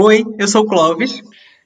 [0.00, 1.20] Oi, eu sou o Clóvis.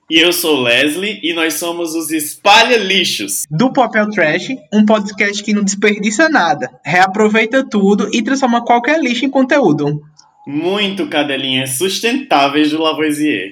[0.09, 3.45] E eu sou Leslie e nós somos os Espalha Lixos.
[3.51, 9.27] Do Papel Trash, um podcast que não desperdiça nada, reaproveita tudo e transforma qualquer lixo
[9.27, 10.01] em conteúdo.
[10.47, 13.51] Muito cadelinhas sustentáveis do Lavoisier.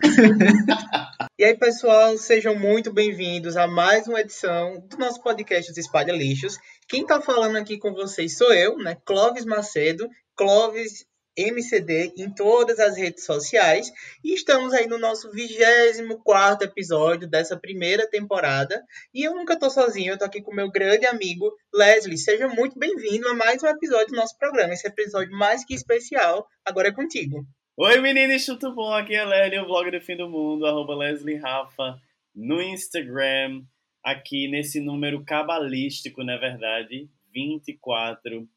[1.36, 6.12] e aí, pessoal, sejam muito bem-vindos a mais uma edição do nosso podcast dos Espalha
[6.12, 6.56] Lixos.
[6.88, 10.08] Quem tá falando aqui com vocês sou eu, né, Clóvis Macedo.
[10.36, 11.04] Clóvis
[11.36, 13.92] MCD em todas as redes sociais.
[14.24, 18.82] E estamos aí no nosso 24 episódio dessa primeira temporada.
[19.12, 22.16] E eu nunca tô sozinho, eu tô aqui com meu grande amigo Leslie.
[22.16, 24.72] Seja muito bem-vindo a mais um episódio do nosso programa.
[24.72, 27.46] Esse episódio mais que especial, agora é contigo.
[27.78, 28.90] Oi meninas, tudo bom?
[28.94, 32.00] Aqui é Leslie, o vlog do fim do mundo, arroba Leslie Rafa,
[32.34, 33.62] no Instagram,
[34.02, 38.48] aqui nesse número cabalístico, na verdade, 24,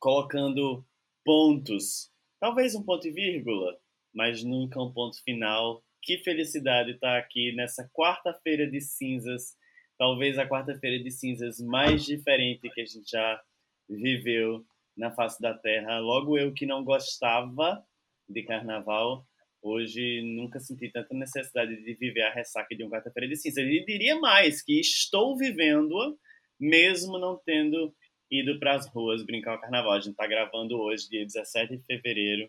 [0.00, 0.84] colocando
[1.28, 2.10] pontos.
[2.40, 3.78] Talvez um ponto e vírgula,
[4.14, 5.84] mas nunca um ponto final.
[6.00, 9.54] Que felicidade estar aqui nessa quarta-feira de cinzas.
[9.98, 13.38] Talvez a quarta-feira de cinzas mais diferente que a gente já
[13.86, 14.64] viveu
[14.96, 15.98] na face da Terra.
[15.98, 17.84] Logo eu que não gostava
[18.26, 19.22] de carnaval,
[19.60, 23.66] hoje nunca senti tanta necessidade de viver a ressaca de uma quarta-feira de cinzas.
[23.66, 26.10] E diria mais que estou vivendo-a,
[26.58, 27.94] mesmo não tendo
[28.30, 29.92] ido para as ruas brincar o carnaval.
[29.92, 32.48] A gente está gravando hoje, dia 17 de fevereiro.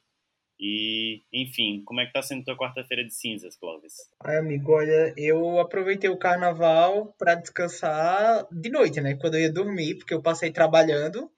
[0.59, 3.93] E, enfim, como é que tá sendo tua quarta-feira de cinzas, Clóvis?
[4.21, 9.15] Ai, amigo, olha, eu aproveitei o carnaval para descansar de noite, né?
[9.15, 11.31] Quando eu ia dormir, porque eu passei trabalhando.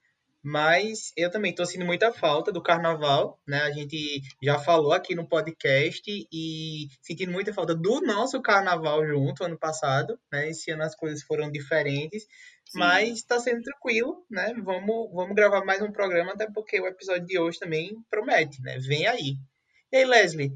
[0.44, 3.58] Mas eu também estou sentindo muita falta do carnaval, né?
[3.58, 9.44] A gente já falou aqui no podcast e sentindo muita falta do nosso carnaval junto
[9.44, 10.50] ano passado, né?
[10.50, 12.26] Esse ano as coisas foram diferentes,
[12.72, 12.78] Sim.
[12.78, 14.54] mas está sendo tranquilo, né?
[14.64, 18.78] Vamos, vamos gravar mais um programa, até porque o episódio de hoje também promete, né?
[18.78, 19.36] Vem aí.
[19.92, 20.52] E aí, Leslie,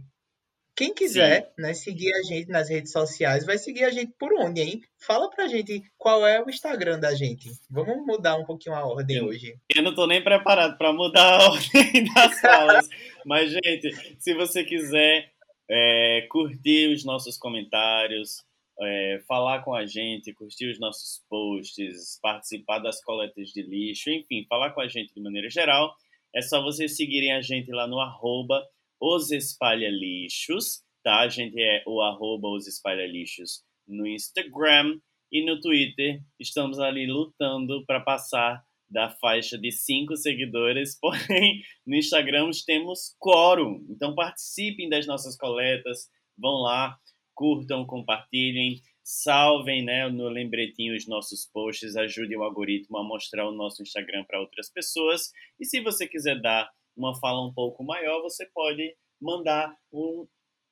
[0.75, 4.62] quem quiser né, seguir a gente nas redes sociais, vai seguir a gente por onde,
[4.62, 4.81] hein?
[4.99, 7.50] Fala pra gente qual é o Instagram da gente.
[7.71, 9.55] Vamos mudar um pouquinho a ordem eu, hoje.
[9.75, 12.88] Eu não tô nem preparado para mudar a ordem das falas.
[13.26, 15.31] Mas, gente, se você quiser
[15.71, 18.43] é, curtir os nossos comentários,
[18.82, 24.44] é, falar com a gente, curtir os nossos posts, participar das coletas de lixo, enfim,
[24.48, 25.94] falar com a gente de maneira geral,
[26.34, 28.62] é só vocês seguirem a gente lá no arroba
[29.00, 31.20] os Espalha Lixos, tá?
[31.20, 34.98] A gente é o arroba Os Espalha Lixos no Instagram
[35.31, 36.20] e no Twitter.
[36.41, 43.84] Estamos ali lutando para passar da faixa de cinco seguidores, porém no Instagram temos quórum.
[43.91, 46.08] Então participem das nossas coletas,
[46.38, 46.97] vão lá,
[47.36, 53.52] curtam, compartilhem, salvem né, no lembretinho os nossos posts, ajudem o algoritmo a mostrar o
[53.52, 55.30] nosso Instagram para outras pessoas.
[55.60, 60.26] E se você quiser dar uma fala um pouco maior, você pode mandar um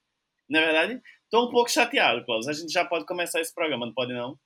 [0.48, 2.48] Na é verdade, tô um pouco chateado, Clóvis.
[2.48, 4.38] A gente já pode começar esse programa, não pode não?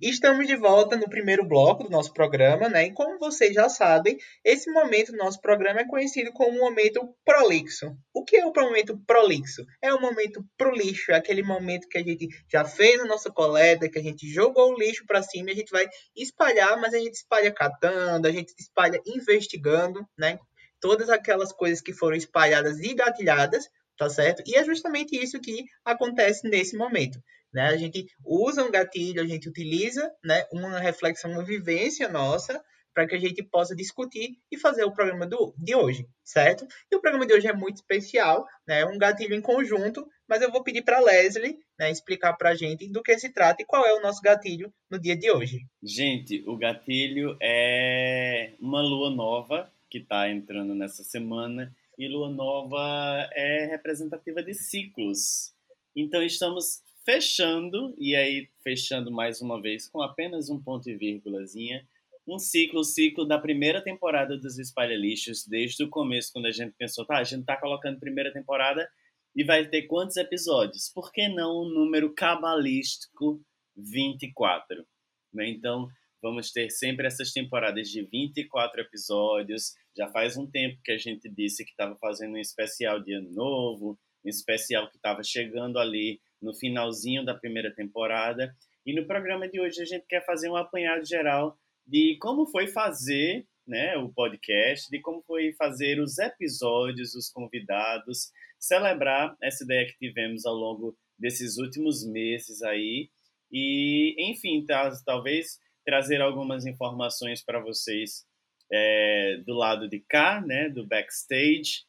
[0.00, 2.86] Estamos de volta no primeiro bloco do nosso programa, né?
[2.86, 7.00] E como vocês já sabem, esse momento do nosso programa é conhecido como o momento
[7.24, 7.96] prolixo.
[8.14, 9.66] O que é o momento prolixo?
[9.82, 13.28] É o momento pro lixo, é aquele momento que a gente já fez a nossa
[13.28, 16.94] coleta, que a gente jogou o lixo para cima e a gente vai espalhar, mas
[16.94, 20.38] a gente espalha catando, a gente espalha investigando, né?
[20.80, 24.44] Todas aquelas coisas que foram espalhadas e gatilhadas, tá certo?
[24.46, 27.18] E é justamente isso que acontece nesse momento.
[27.52, 27.62] Né?
[27.62, 32.62] A gente usa um gatilho, a gente utiliza né, uma reflexão, uma vivência nossa
[32.98, 36.66] para que a gente possa discutir e fazer o programa do, de hoje, certo?
[36.90, 38.84] E o programa de hoje é muito especial, né?
[38.86, 42.90] um gatilho em conjunto, mas eu vou pedir para Leslie né, explicar para a gente
[42.90, 45.60] do que se trata e qual é o nosso gatilho no dia de hoje.
[45.80, 53.28] Gente, o gatilho é uma lua nova que está entrando nessa semana e lua nova
[53.32, 55.52] é representativa de ciclos.
[55.94, 61.88] Então estamos fechando, e aí fechando mais uma vez com apenas um ponto e vírgulazinha,
[62.26, 66.50] um ciclo, o ciclo da primeira temporada dos Espalha Lixos, desde o começo, quando a
[66.50, 68.86] gente pensou, tá, a gente tá colocando primeira temporada
[69.34, 70.92] e vai ter quantos episódios?
[70.94, 73.40] Por que não o número cabalístico
[73.74, 74.84] 24?
[75.32, 75.48] Né?
[75.48, 75.88] Então,
[76.20, 79.72] vamos ter sempre essas temporadas de 24 episódios.
[79.96, 83.30] Já faz um tempo que a gente disse que estava fazendo um especial de ano
[83.30, 88.54] novo, um especial que estava chegando ali no finalzinho da primeira temporada.
[88.86, 91.56] E no programa de hoje a gente quer fazer um apanhado geral
[91.86, 98.30] de como foi fazer né, o podcast, de como foi fazer os episódios, os convidados,
[98.58, 103.10] celebrar essa ideia que tivemos ao longo desses últimos meses aí.
[103.52, 108.26] E, enfim, tá, talvez trazer algumas informações para vocês
[108.72, 111.84] é, do lado de cá, né, do backstage,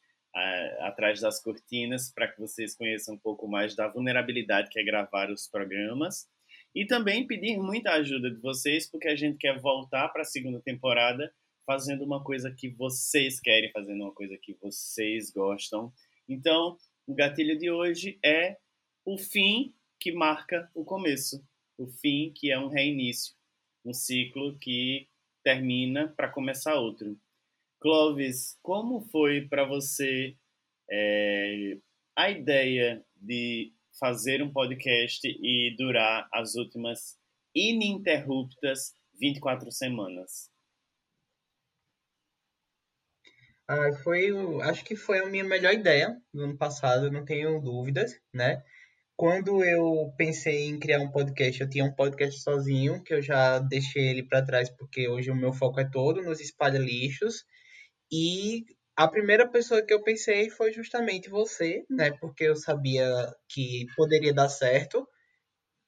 [0.80, 5.32] atrás das cortinas para que vocês conheçam um pouco mais da vulnerabilidade que é gravar
[5.32, 6.28] os programas.
[6.74, 10.62] E também pedir muita ajuda de vocês, porque a gente quer voltar para a segunda
[10.62, 11.34] temporada
[11.66, 15.94] fazendo uma coisa que vocês querem, fazendo uma coisa que vocês gostam.
[16.28, 18.58] Então, o gatilho de hoje é
[19.06, 21.44] o fim que marca o começo.
[21.78, 23.36] O fim que é um reinício,
[23.86, 25.08] um ciclo que
[25.44, 27.16] termina para começar outro.
[27.80, 30.36] Clovis, como foi para você
[30.92, 31.78] é,
[32.16, 37.18] a ideia de fazer um podcast e durar as últimas
[37.56, 40.50] ininterruptas 24 semanas?
[43.68, 44.30] Ah, foi,
[44.64, 48.64] acho que foi a minha melhor ideia no ano passado, não tenho dúvidas, né?
[49.16, 53.60] Quando eu pensei em criar um podcast, eu tinha um podcast sozinho, que eu já
[53.60, 57.44] deixei ele para trás, porque hoje o meu foco é todo nos espalha-lixos.
[58.12, 58.66] E
[58.96, 62.12] a primeira pessoa que eu pensei foi justamente você, né?
[62.20, 63.08] Porque eu sabia
[63.48, 65.08] que poderia dar certo.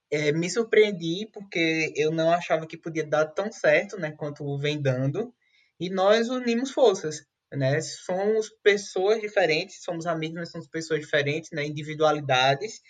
[0.09, 4.11] É, me surpreendi porque eu não achava que podia dar tão certo, né?
[4.11, 5.33] Quanto vem dando.
[5.79, 7.81] E nós unimos forças, né?
[7.81, 11.65] Somos pessoas diferentes, somos amigos, mas somos pessoas diferentes, né?
[11.65, 12.81] Individualidades.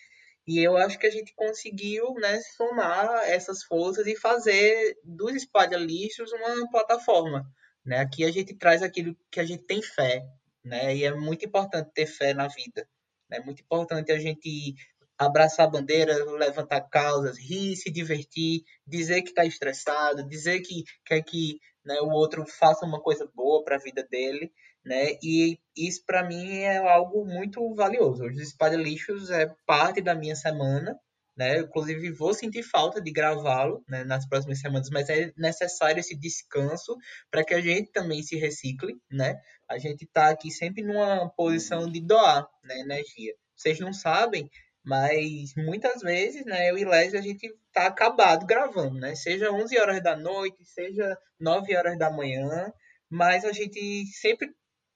[0.46, 2.40] E eu acho que a gente conseguiu, né?
[2.58, 7.44] Somar essas forças e fazer dos espalha lixos uma plataforma
[7.86, 8.00] né?
[8.00, 10.26] Aqui a gente traz aquilo que a gente tem fé,
[10.64, 10.96] né?
[10.96, 12.88] E é muito importante ter fé na vida.
[13.32, 14.76] É muito importante a gente
[15.18, 21.22] abraçar a bandeira, levantar causas, rir, se divertir, dizer que está estressado, dizer que quer
[21.22, 24.52] que né, o outro faça uma coisa boa para a vida dele,
[24.84, 25.18] né?
[25.22, 28.26] E isso para mim é algo muito valioso.
[28.26, 31.00] Os espalha lixos é parte da minha semana,
[31.36, 31.60] né?
[31.60, 36.96] Inclusive, vou sentir falta de gravá-lo né, nas próximas semanas, mas é necessário esse descanso
[37.30, 39.40] para que a gente também se recicle, né?
[39.70, 43.34] A gente está aqui sempre numa posição de doar né, energia.
[43.56, 44.50] Vocês não sabem,
[44.84, 49.16] mas muitas vezes, né, eu e Leslie, a gente está acabado gravando, né?
[49.16, 52.72] Seja 11 horas da noite, seja 9 horas da manhã,
[53.10, 54.50] mas a gente sempre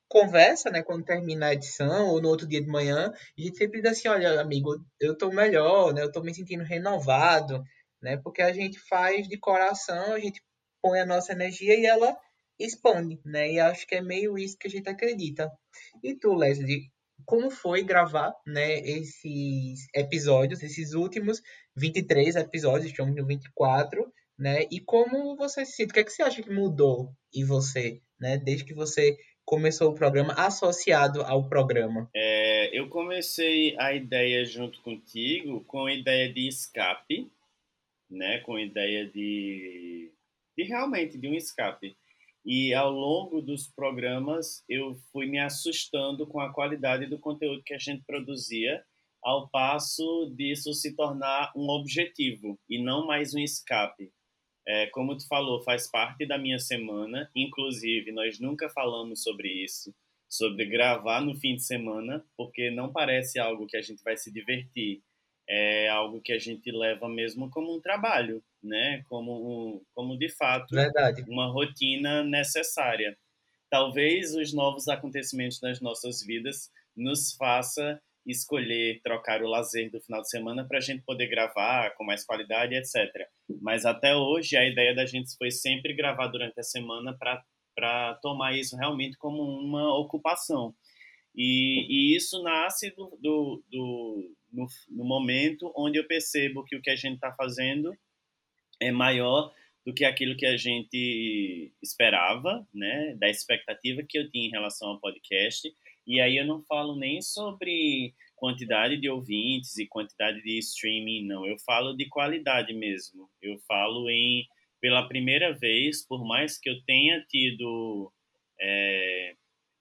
[0.07, 3.81] conversa, né, quando termina a edição ou no outro dia de manhã, a gente sempre
[3.81, 7.63] diz assim, olha, amigo, eu tô melhor, né, eu tô me sentindo renovado,
[8.01, 10.41] né, porque a gente faz de coração, a gente
[10.81, 12.15] põe a nossa energia e ela
[12.59, 15.51] expande, né, e acho que é meio isso que a gente acredita.
[16.03, 16.89] E tu, Leslie,
[17.25, 21.41] como foi gravar, né, esses episódios, esses últimos
[21.75, 24.65] 23 episódios, estamos no 24, né?
[24.69, 25.91] E como você se sente?
[25.91, 28.37] O que, é que você acha que mudou em você, né?
[28.37, 32.09] Desde que você começou o programa, associado ao programa?
[32.13, 37.31] É, eu comecei a ideia junto contigo com a ideia de escape,
[38.09, 38.39] né?
[38.39, 40.11] Com a ideia de,
[40.57, 41.95] de realmente de um escape.
[42.43, 47.73] E ao longo dos programas eu fui me assustando com a qualidade do conteúdo que
[47.73, 48.83] a gente produzia,
[49.23, 54.11] ao passo disso se tornar um objetivo e não mais um escape.
[54.67, 57.29] É, como tu falou, faz parte da minha semana.
[57.35, 59.93] Inclusive, nós nunca falamos sobre isso,
[60.27, 64.31] sobre gravar no fim de semana, porque não parece algo que a gente vai se
[64.31, 65.01] divertir.
[65.47, 69.03] É algo que a gente leva mesmo como um trabalho, né?
[69.07, 71.23] Como, como de fato Verdade.
[71.27, 73.15] uma rotina necessária.
[73.69, 80.21] Talvez os novos acontecimentos nas nossas vidas nos faça escolher trocar o lazer do final
[80.21, 83.27] de semana para a gente poder gravar com mais qualidade, etc.
[83.61, 87.15] Mas até hoje a ideia da gente foi sempre gravar durante a semana
[87.75, 90.73] para tomar isso realmente como uma ocupação.
[91.35, 96.81] E, e isso nasce do, do, do no, no, momento onde eu percebo que o
[96.81, 97.93] que a gente está fazendo
[98.79, 99.53] é maior
[99.85, 104.89] do que aquilo que a gente esperava, né, da expectativa que eu tinha em relação
[104.89, 105.71] ao podcast.
[106.05, 111.45] E aí eu não falo nem sobre quantidade de ouvintes e quantidade de streaming, não.
[111.45, 113.29] Eu falo de qualidade mesmo.
[113.41, 114.45] Eu falo em,
[114.79, 118.11] pela primeira vez, por mais que eu tenha tido,
[118.61, 119.35] é,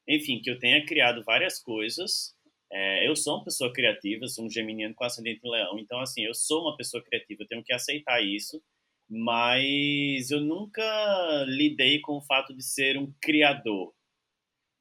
[0.09, 2.35] enfim, que eu tenha criado várias coisas,
[2.73, 6.35] é, eu sou uma pessoa criativa, sou um geminiano com ascendente leão, então, assim, eu
[6.35, 8.63] sou uma pessoa criativa, eu tenho que aceitar isso,
[9.09, 13.93] mas eu nunca lidei com o fato de ser um criador,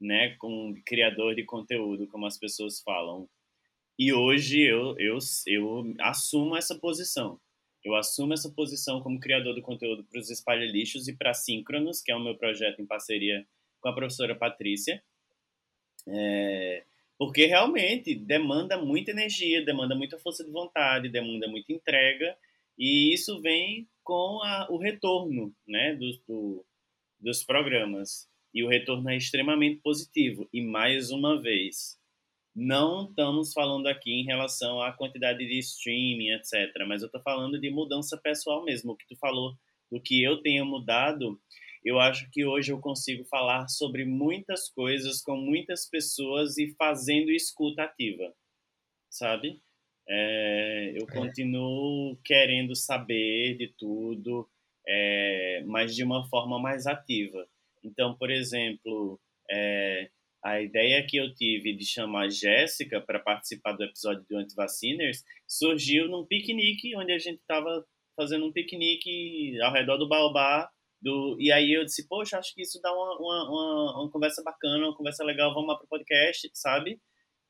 [0.03, 3.27] né, com criador de conteúdo, como as pessoas falam.
[3.97, 5.17] E hoje eu, eu,
[5.47, 7.39] eu assumo essa posição.
[7.83, 12.01] Eu assumo essa posição como criador do conteúdo para os Espalha Lixos e para Síncronos,
[12.01, 13.45] que é o meu projeto em parceria
[13.81, 15.03] com a professora Patrícia.
[16.07, 16.83] É,
[17.17, 22.37] porque realmente demanda muita energia, demanda muita força de vontade, demanda muita entrega,
[22.77, 26.65] e isso vem com a, o retorno né, do, do,
[27.19, 28.27] dos programas.
[28.53, 30.47] E o retorno é extremamente positivo.
[30.53, 31.97] E mais uma vez,
[32.55, 36.71] não estamos falando aqui em relação à quantidade de streaming, etc.
[36.87, 38.91] Mas eu estou falando de mudança pessoal mesmo.
[38.91, 39.55] O que tu falou
[39.91, 41.39] do que eu tenho mudado,
[41.83, 47.31] eu acho que hoje eu consigo falar sobre muitas coisas com muitas pessoas e fazendo
[47.31, 48.33] escuta ativa,
[49.09, 49.61] sabe?
[50.07, 51.11] É, eu é.
[51.11, 54.47] continuo querendo saber de tudo,
[54.87, 57.47] é, mas de uma forma mais ativa.
[57.83, 60.09] Então, por exemplo, é,
[60.43, 66.07] a ideia que eu tive de chamar Jéssica para participar do episódio do Antivaciners surgiu
[66.09, 67.85] num piquenique, onde a gente estava
[68.15, 70.69] fazendo um piquenique ao redor do Baobá.
[71.01, 74.41] Do, e aí eu disse, poxa, acho que isso dá uma, uma, uma, uma conversa
[74.43, 76.99] bacana, uma conversa legal, vamos lá para o podcast, sabe?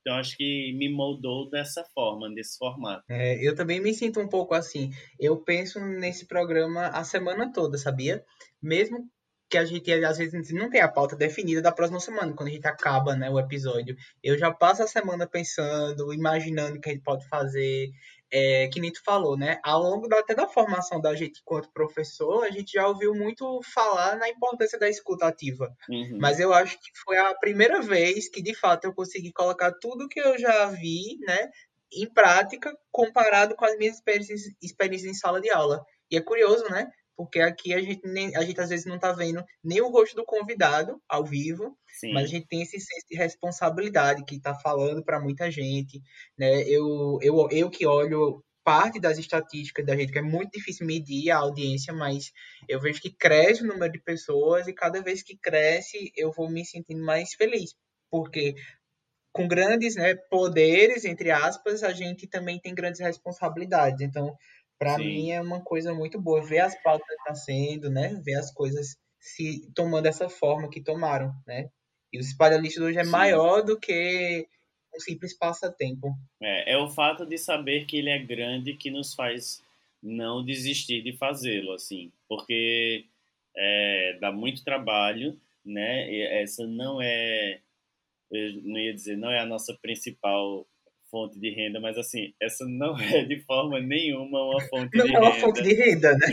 [0.01, 3.03] Então acho que me moldou dessa forma, desse formato.
[3.09, 4.91] É, eu também me sinto um pouco assim.
[5.19, 8.23] Eu penso nesse programa a semana toda, sabia?
[8.61, 9.09] Mesmo
[9.53, 12.51] que a gente às vezes não tem a pauta definida da próxima semana, quando a
[12.51, 13.95] gente acaba né, o episódio.
[14.23, 17.91] Eu já passo a semana pensando, imaginando o que a gente pode fazer.
[18.31, 19.59] É, que nem tu falou, né?
[19.63, 23.61] Ao longo da, até da formação da gente enquanto professor, a gente já ouviu muito
[23.61, 25.71] falar na importância da escuta ativa.
[25.87, 26.17] Uhum.
[26.19, 30.09] Mas eu acho que foi a primeira vez que, de fato, eu consegui colocar tudo
[30.09, 31.51] que eu já vi, né?
[31.93, 35.85] Em prática, comparado com as minhas experiências, experiências em sala de aula.
[36.09, 36.89] E é curioso, né?
[37.15, 40.15] Porque aqui a gente, nem, a gente às vezes não está vendo nem o rosto
[40.15, 42.13] do convidado ao vivo, Sim.
[42.13, 46.01] mas a gente tem esse senso de responsabilidade que está falando para muita gente.
[46.37, 46.63] Né?
[46.63, 51.29] Eu, eu, eu que olho parte das estatísticas da gente, que é muito difícil medir
[51.29, 52.31] a audiência, mas
[52.67, 56.49] eu vejo que cresce o número de pessoas e cada vez que cresce eu vou
[56.49, 57.75] me sentindo mais feliz,
[58.09, 58.55] porque
[59.33, 63.99] com grandes né, poderes, entre aspas, a gente também tem grandes responsabilidades.
[64.01, 64.37] Então,
[64.83, 68.19] para mim é uma coisa muito boa ver as pautas nascendo, né?
[68.23, 71.69] Ver as coisas se tomando essa forma que tomaram, né?
[72.11, 73.09] E o espalha-lixo hoje é Sim.
[73.09, 74.45] maior do que
[74.93, 76.13] um simples passatempo.
[76.41, 79.63] É, é o fato de saber que ele é grande que nos faz
[80.01, 83.05] não desistir de fazê-lo, assim, porque
[83.55, 86.11] é, dá muito trabalho, né?
[86.11, 87.61] E essa não é,
[88.29, 90.67] eu não ia dizer, não é a nossa principal
[91.13, 95.11] fonte de renda, mas assim, essa não é de forma nenhuma uma fonte não de
[95.11, 95.19] renda.
[95.19, 96.27] Não é uma fonte de renda, né?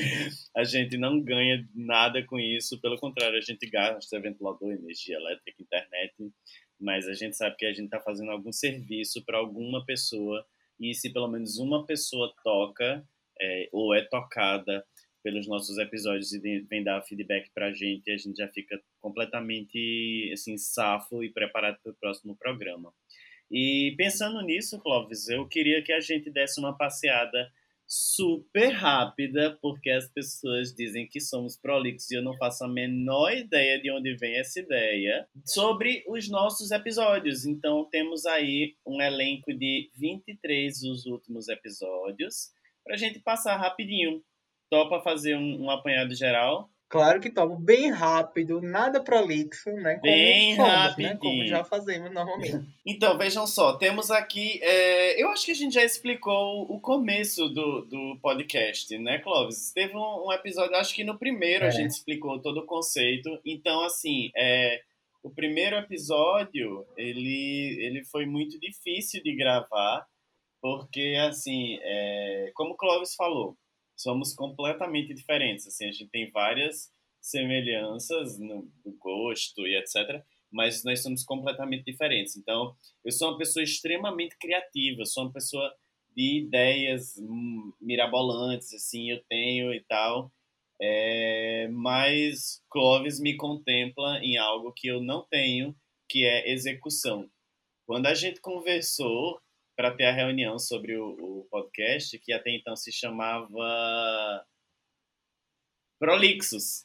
[0.57, 5.63] A gente não ganha nada com isso, pelo contrário, a gente gasta ventilador, energia elétrica,
[5.63, 6.15] internet,
[6.81, 10.47] mas a gente sabe que a gente está fazendo algum serviço para alguma pessoa
[10.81, 13.07] e se pelo menos uma pessoa toca
[13.39, 14.83] é, ou é tocada
[15.23, 20.31] pelos nossos episódios e vem dar feedback para a gente, a gente já fica completamente
[20.33, 22.95] assim safo e preparado para o próximo programa.
[23.51, 27.51] E pensando nisso, Clóvis, eu queria que a gente desse uma passeada
[27.91, 33.33] super rápida, porque as pessoas dizem que somos prolixos e eu não faço a menor
[33.33, 37.45] ideia de onde vem essa ideia, sobre os nossos episódios.
[37.45, 42.53] Então, temos aí um elenco de 23 dos últimos episódios,
[42.85, 44.23] para a gente passar rapidinho.
[44.71, 46.71] Topa fazer um, um apanhado geral?
[46.91, 49.95] Claro que tomo bem rápido, nada prolixo, né?
[49.95, 51.13] Como bem somos, rapidinho.
[51.13, 51.19] Né?
[51.21, 52.67] Como já fazemos normalmente.
[52.85, 54.59] Então, vejam só, temos aqui.
[54.61, 59.71] É, eu acho que a gente já explicou o começo do, do podcast, né, Clóvis?
[59.73, 61.69] Teve um, um episódio, acho que no primeiro é.
[61.69, 63.39] a gente explicou todo o conceito.
[63.47, 64.83] Então, assim, é,
[65.23, 70.05] o primeiro episódio ele, ele foi muito difícil de gravar,
[70.61, 73.57] porque, assim, é, como o Clóvis falou,
[74.03, 75.67] somos completamente diferentes.
[75.67, 76.91] Assim, a gente tem várias
[77.21, 82.37] semelhanças no, no gosto e etc., mas nós somos completamente diferentes.
[82.37, 85.73] Então, eu sou uma pessoa extremamente criativa, sou uma pessoa
[86.17, 87.15] de ideias
[87.81, 90.33] mirabolantes, assim, eu tenho e tal.
[90.83, 95.77] É, mas Clovis me contempla em algo que eu não tenho,
[96.09, 97.31] que é execução.
[97.87, 99.41] Quando a gente conversou,
[99.81, 104.47] para ter a reunião sobre o, o, podcast, que até então se chamava
[105.99, 106.85] Prolixos,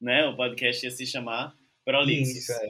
[0.00, 0.26] né?
[0.26, 2.38] O podcast ia se chamar Prolixos.
[2.38, 2.68] Isso, é.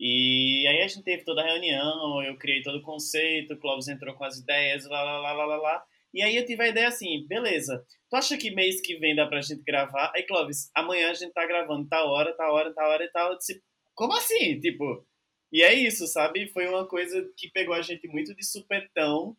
[0.00, 3.88] E aí a gente teve toda a reunião, eu criei todo o conceito, o Clóvis
[3.88, 5.84] entrou com as ideias, lá, lá, lá, lá, lá, lá.
[6.14, 9.26] E aí eu tive a ideia assim, beleza, tu acha que mês que vem dá
[9.26, 10.12] pra gente gravar?
[10.14, 13.32] Aí, Clóvis, amanhã a gente tá gravando, tá hora, tá hora, tá hora e tal.
[13.32, 13.62] Eu disse,
[13.94, 14.58] como assim?
[14.60, 15.06] Tipo,
[15.54, 16.48] e é isso, sabe?
[16.48, 19.36] Foi uma coisa que pegou a gente muito de supetão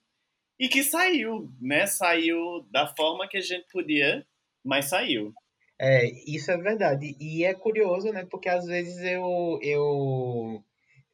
[0.57, 1.86] e que saiu, né?
[1.86, 4.25] Saiu da forma que a gente podia,
[4.63, 5.33] mas saiu.
[5.77, 7.18] É, isso é verdade.
[7.20, 8.25] E é curioso, né?
[8.31, 10.63] Porque às vezes eu, eu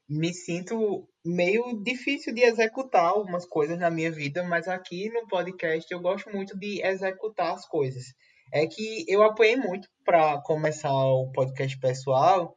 [0.08, 5.92] me sinto meio difícil de executar algumas coisas na minha vida, mas aqui no podcast
[5.92, 8.04] eu gosto muito de executar as coisas.
[8.54, 12.56] É que eu apoiei muito para começar o podcast pessoal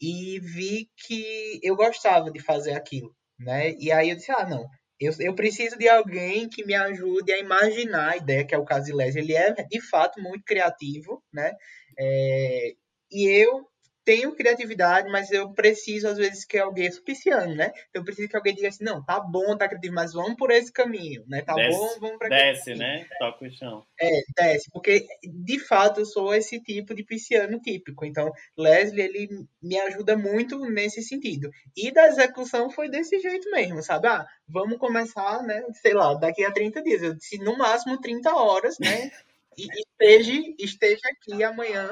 [0.00, 3.72] e vi que eu gostava de fazer aquilo, né?
[3.78, 4.66] E aí eu disse, ah, não,
[5.00, 8.64] eu, eu preciso de alguém que me ajude a imaginar a ideia, que é o
[8.64, 9.18] caso de.
[9.18, 11.52] Ele é, de fato, muito criativo, né?
[11.98, 12.72] É,
[13.10, 13.66] e eu
[14.06, 17.72] tenho criatividade, mas eu preciso, às vezes, que alguém, suficiente, né?
[17.92, 20.72] Eu preciso que alguém diga assim, não, tá bom, tá criativo, mas vamos por esse
[20.72, 21.42] caminho, né?
[21.42, 23.04] Tá desce, bom, vamos pra Desce, né?
[23.18, 23.84] Toca o chão.
[24.00, 28.04] É, desce, porque, de fato, eu sou esse tipo de pisciano típico.
[28.04, 29.28] Então, Leslie, ele
[29.60, 31.50] me ajuda muito nesse sentido.
[31.76, 34.06] E da execução foi desse jeito mesmo, sabe?
[34.06, 35.64] Ah, vamos começar, né?
[35.82, 37.02] Sei lá, daqui a 30 dias.
[37.02, 39.10] Eu disse, no máximo 30 horas, né?
[39.58, 41.88] E esteja, esteja aqui amanhã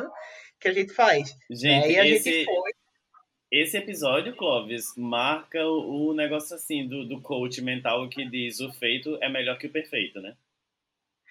[0.64, 1.36] que a gente faz.
[1.50, 2.08] Gente, né?
[2.08, 2.72] esse, gente foi...
[3.52, 8.72] esse episódio, Clóvis, marca o, o negócio assim do, do coach mental que diz o
[8.72, 10.34] feito é melhor que o perfeito, né?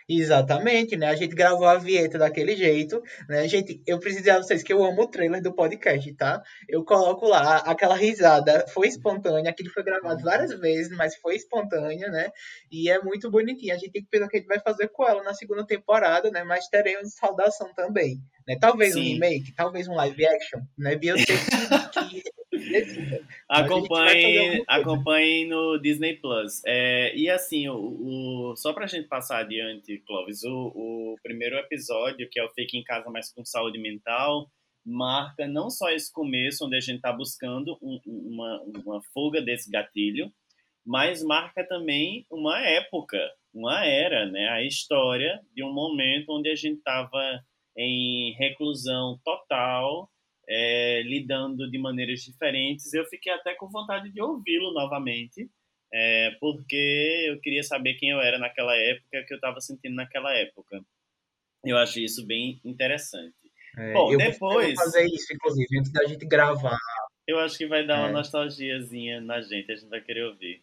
[0.07, 1.07] Exatamente, né?
[1.07, 3.47] A gente gravou a vinheta daquele jeito, né?
[3.47, 6.41] Gente, eu preciso dizer a vocês que eu amo o trailer do podcast, tá?
[6.67, 12.09] Eu coloco lá aquela risada, foi espontânea, aquilo foi gravado várias vezes, mas foi espontânea,
[12.09, 12.31] né?
[12.71, 13.73] E é muito bonitinho.
[13.73, 15.65] A gente tem que pensar o que a gente vai fazer com ela na segunda
[15.65, 16.43] temporada, né?
[16.43, 18.57] Mas teremos saudação também, né?
[18.59, 18.99] Talvez Sim.
[18.99, 20.95] um remake, talvez um live action, né?
[20.95, 21.33] Beyoncé
[22.09, 22.42] que, que
[23.49, 26.61] Acompanhe, acompanhe no Disney Plus.
[26.65, 32.27] É, e assim, o, o, só pra gente passar adiante, Clóvis, o, o primeiro episódio,
[32.29, 34.49] que é o Fique em Casa Mais com Saúde Mental,
[34.85, 39.69] marca não só esse começo, onde a gente está buscando um, uma, uma fuga desse
[39.69, 40.31] gatilho,
[40.85, 43.17] mas marca também uma época,
[43.53, 44.49] uma era, né?
[44.49, 47.41] A história de um momento onde a gente estava
[47.77, 50.09] em reclusão total,
[50.47, 52.93] é, lidando de maneiras diferentes.
[52.93, 55.49] Eu fiquei até com vontade de ouvi-lo novamente,
[55.93, 59.95] é, porque eu queria saber quem eu era naquela época, o que eu estava sentindo
[59.95, 60.81] naquela época.
[61.63, 63.35] Eu acho isso bem interessante.
[63.77, 64.75] É, Bom, eu depois.
[64.75, 66.77] fazer isso, inclusive, antes da gente gravar.
[67.25, 68.11] Eu acho que vai dar uma é.
[68.11, 70.61] nostalgiazinha na gente, a gente vai querer ouvir.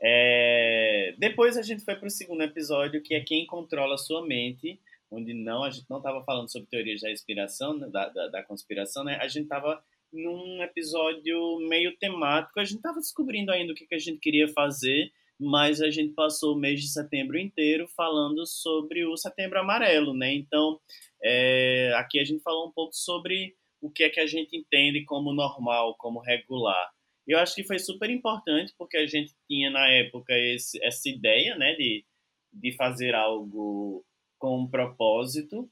[0.00, 1.14] É...
[1.18, 4.80] Depois a gente foi para o segundo episódio, que é Quem Controla Sua Mente,
[5.10, 8.42] onde não a gente não estava falando sobre teorias da inspiração, né, da, da, da
[8.42, 9.16] conspiração, né?
[9.20, 13.94] A gente estava num episódio meio temático, a gente estava descobrindo ainda o que, que
[13.94, 19.06] a gente queria fazer, mas a gente passou o mês de setembro inteiro falando sobre
[19.06, 20.34] o Setembro Amarelo, né?
[20.34, 20.78] Então,
[21.22, 25.04] é, aqui a gente falou um pouco sobre o que é que a gente entende
[25.04, 26.90] como normal, como regular.
[27.26, 31.56] Eu acho que foi super importante porque a gente tinha na época esse, essa ideia,
[31.56, 32.04] né, de,
[32.52, 34.04] de fazer algo
[34.40, 35.70] com um propósito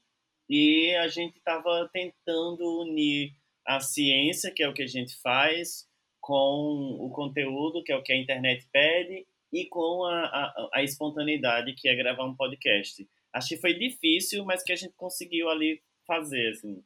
[0.49, 3.33] e a gente estava tentando unir
[3.67, 5.87] a ciência, que é o que a gente faz,
[6.21, 10.83] com o conteúdo, que é o que a internet pede, e com a, a, a
[10.83, 13.07] espontaneidade, que é gravar um podcast.
[13.33, 16.83] Acho que foi difícil, mas que a gente conseguiu ali fazer, assim.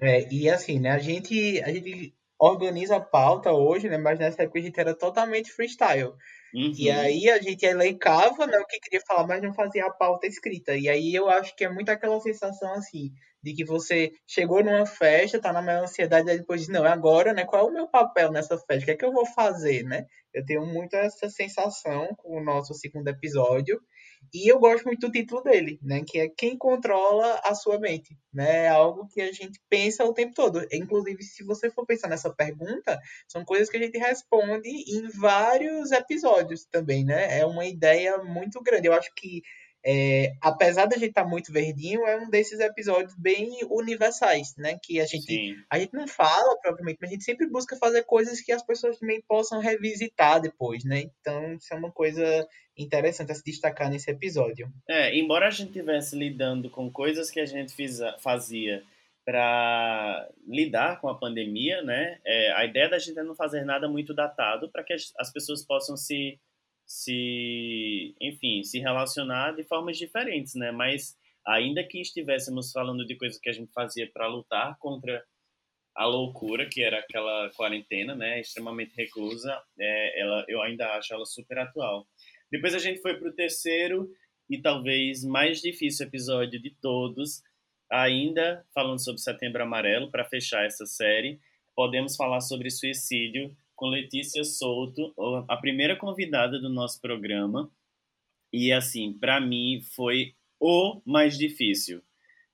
[0.00, 4.42] É, e assim, né, a gente, a gente organiza a pauta hoje, né, mas nessa
[4.42, 6.12] época a gente era totalmente freestyle.
[6.54, 6.72] Uhum.
[6.76, 10.26] E aí a gente elencava né, o que queria falar, mas não fazia a pauta
[10.26, 10.76] escrita.
[10.76, 13.10] E aí eu acho que é muito aquela sensação assim,
[13.42, 16.90] de que você chegou numa festa, tá na maior ansiedade, e depois diz, não, é
[16.90, 17.44] agora, né?
[17.44, 18.82] Qual é o meu papel nessa festa?
[18.82, 20.04] O que é que eu vou fazer, né?
[20.32, 23.80] Eu tenho muito essa sensação com o nosso segundo episódio.
[24.32, 26.02] E eu gosto muito do título dele, né?
[26.06, 28.16] Que é Quem Controla a Sua Mente.
[28.32, 28.64] Né?
[28.64, 30.66] É algo que a gente pensa o tempo todo.
[30.72, 35.92] Inclusive, se você for pensar nessa pergunta, são coisas que a gente responde em vários
[35.92, 37.38] episódios também, né?
[37.38, 38.88] É uma ideia muito grande.
[38.88, 39.42] Eu acho que
[39.84, 44.78] é, apesar da gente estar tá muito verdinho, é um desses episódios bem universais, né?
[44.82, 48.40] Que a gente, a gente não fala propriamente, mas a gente sempre busca fazer coisas
[48.40, 51.10] que as pessoas também possam revisitar depois, né?
[51.20, 52.46] Então, isso é uma coisa
[52.78, 54.72] interessante a se destacar nesse episódio.
[54.88, 58.84] É, embora a gente estivesse lidando com coisas que a gente fiz, fazia
[59.24, 62.18] para lidar com a pandemia, né?
[62.24, 65.32] É, a ideia da gente é não fazer nada muito datado para que as, as
[65.32, 66.38] pessoas possam se
[66.86, 70.70] se, enfim, se relacionar de formas diferentes, né?
[70.70, 71.16] Mas
[71.46, 75.24] ainda que estivéssemos falando de coisas que a gente fazia para lutar contra
[75.94, 81.26] a loucura que era aquela quarentena, né, extremamente reclusa, é, ela, eu ainda acho ela
[81.26, 82.06] super atual.
[82.50, 84.10] Depois a gente foi para o terceiro
[84.48, 87.42] e talvez mais difícil episódio de todos,
[87.90, 91.38] ainda falando sobre Setembro Amarelo para fechar essa série,
[91.74, 95.12] podemos falar sobre suicídio com Letícia Souto,
[95.48, 97.68] a primeira convidada do nosso programa.
[98.52, 102.00] E, assim, para mim foi o mais difícil.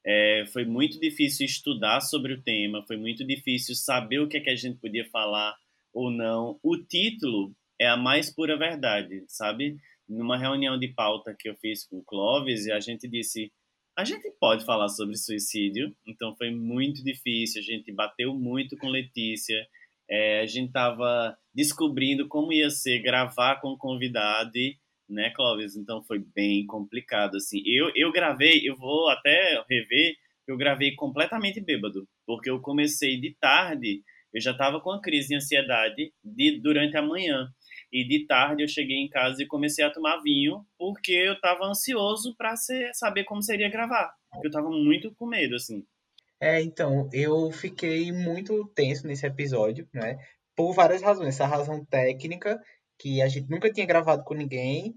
[0.07, 4.41] É, foi muito difícil estudar sobre o tema, foi muito difícil saber o que, é
[4.41, 5.55] que a gente podia falar
[5.93, 6.59] ou não.
[6.63, 9.77] O título é a mais pura verdade, sabe?
[10.09, 13.53] Numa reunião de pauta que eu fiz com o Clóvis, a gente disse:
[13.95, 17.61] a gente pode falar sobre suicídio, então foi muito difícil.
[17.61, 19.69] A gente bateu muito com Letícia,
[20.11, 24.53] é, a gente estava descobrindo como ia ser gravar com convidado,
[25.09, 25.77] né, Clóvis?
[25.77, 27.63] Então foi bem complicado, assim.
[27.67, 30.15] Eu, eu gravei, eu vou até rever,
[30.47, 35.29] eu gravei completamente bêbado, porque eu comecei de tarde, eu já estava com a crise
[35.29, 37.49] de ansiedade de, durante a manhã.
[37.91, 41.65] E de tarde eu cheguei em casa e comecei a tomar vinho, porque eu estava
[41.65, 42.55] ansioso para
[42.93, 44.13] saber como seria gravar.
[44.43, 45.83] Eu estava muito com medo, assim.
[46.41, 50.17] É, então, eu fiquei muito tenso nesse episódio, né?
[50.57, 51.29] Por várias razões.
[51.35, 52.61] Essa razão técnica,
[52.99, 54.95] que a gente nunca tinha gravado com ninguém.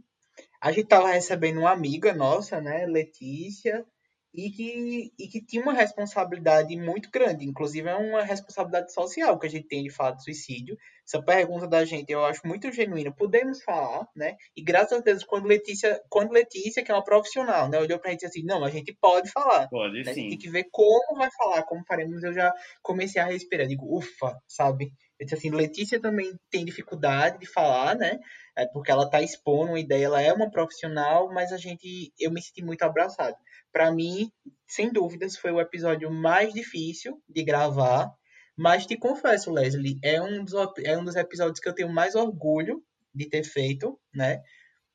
[0.61, 3.85] A gente tava recebendo uma amiga nossa, né, Letícia,
[4.33, 9.47] e que, e que tinha uma responsabilidade muito grande, inclusive é uma responsabilidade social que
[9.47, 10.77] a gente tem de falar de suicídio.
[11.05, 14.37] Essa pergunta da gente eu acho muito genuína, podemos falar, né?
[14.55, 18.11] E graças a Deus, quando Letícia, quando Letícia, que é uma profissional, né, olhou pra
[18.11, 19.67] gente assim, não, a gente pode falar.
[19.67, 20.03] Pode né?
[20.05, 20.09] sim.
[20.09, 22.23] A gente tem que ver como vai falar, como faremos.
[22.23, 24.93] Eu já comecei a respirar, digo, ufa, sabe?
[25.19, 28.17] Eu disse assim, Letícia também tem dificuldade de falar, né?
[28.57, 32.31] É porque ela tá expondo uma ideia, ela é uma profissional, mas a gente, eu
[32.31, 33.35] me senti muito abraçado
[33.71, 34.31] para mim,
[34.67, 38.11] sem dúvidas, foi o episódio mais difícil de gravar.
[38.57, 40.53] Mas te confesso, Leslie, é um dos,
[40.83, 44.41] é um dos episódios que eu tenho mais orgulho de ter feito, né?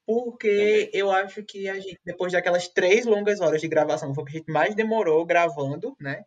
[0.06, 4.26] Porque eu acho que a gente, depois daquelas três longas horas de gravação, foi o
[4.26, 6.22] que a gente mais demorou gravando, né?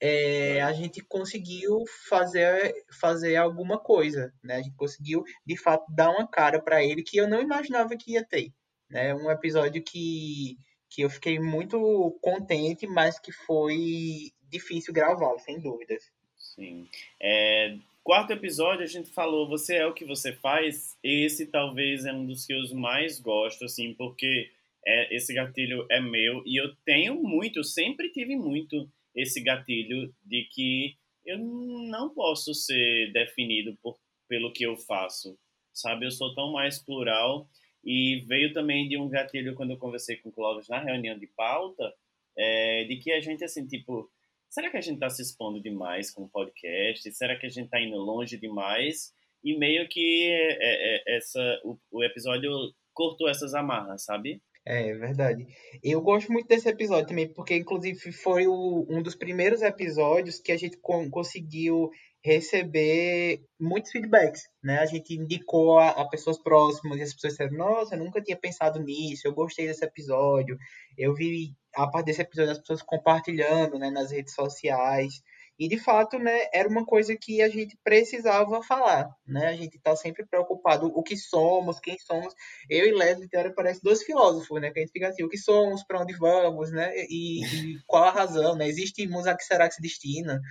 [0.00, 4.56] É, a gente conseguiu fazer, fazer alguma coisa, né?
[4.56, 8.12] A gente conseguiu, de fato, dar uma cara para ele que eu não imaginava que
[8.12, 8.52] ia ter.
[8.88, 9.14] Né?
[9.14, 10.56] Um episódio que
[10.96, 16.10] que eu fiquei muito contente, mas que foi difícil gravar, sem dúvidas.
[16.38, 16.88] Sim.
[17.20, 20.96] É, quarto episódio a gente falou Você é o que você faz.
[21.04, 24.50] Esse talvez é um dos que eu mais gosto, assim, porque
[24.86, 30.48] é, esse gatilho é meu e eu tenho muito, sempre tive muito esse gatilho de
[30.50, 35.38] que eu não posso ser definido por, pelo que eu faço,
[35.74, 36.06] sabe?
[36.06, 37.46] Eu sou tão mais plural
[37.86, 41.28] e veio também de um gatilho quando eu conversei com o Clóvis na reunião de
[41.28, 41.94] pauta,
[42.36, 44.10] é, de que a gente, assim, tipo,
[44.50, 47.08] será que a gente está se expondo demais com o podcast?
[47.12, 49.12] Será que a gente está indo longe demais?
[49.44, 52.50] E meio que é, é, essa, o, o, episódio
[52.92, 54.42] cortou essas amarras, sabe?
[54.64, 55.46] É verdade.
[55.80, 60.50] Eu gosto muito desse episódio também, porque inclusive foi o, um dos primeiros episódios que
[60.50, 61.88] a gente con conseguiu
[62.24, 64.78] receber muitos feedbacks, né?
[64.78, 68.36] A gente indicou a, a, pessoas próximas e as pessoas disseram, nossa, eu nunca tinha
[68.36, 70.58] pensado nisso, eu gostei desse episódio.
[70.98, 75.22] Eu vi, a parte desse episódio, as pessoas compartilhando né, nas redes sociais.
[75.58, 79.46] E de fato, né, era uma coisa que a gente precisava falar, né?
[79.46, 82.34] A gente está sempre preocupado o que somos, quem somos.
[82.68, 84.70] Eu e Leslie Teora parece dois filósofos, né?
[84.70, 86.92] Que a gente fica assim, o que somos, para onde vamos, né?
[87.08, 88.68] E, e, qual a razão, né?
[88.68, 90.42] Existimos a que será que se destina?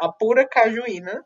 [0.00, 1.24] A, a pura cajuína,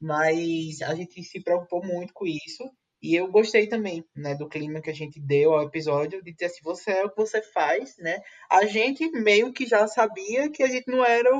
[0.00, 2.64] mas a gente se preocupou muito com isso.
[3.02, 6.46] E eu gostei também, né, do clima que a gente deu ao episódio, de dizer
[6.46, 8.20] assim, você é o que você faz, né?
[8.50, 11.30] A gente meio que já sabia que a gente não era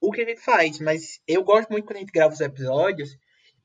[0.00, 3.10] o que a gente faz, mas eu gosto muito quando a gente grava os episódios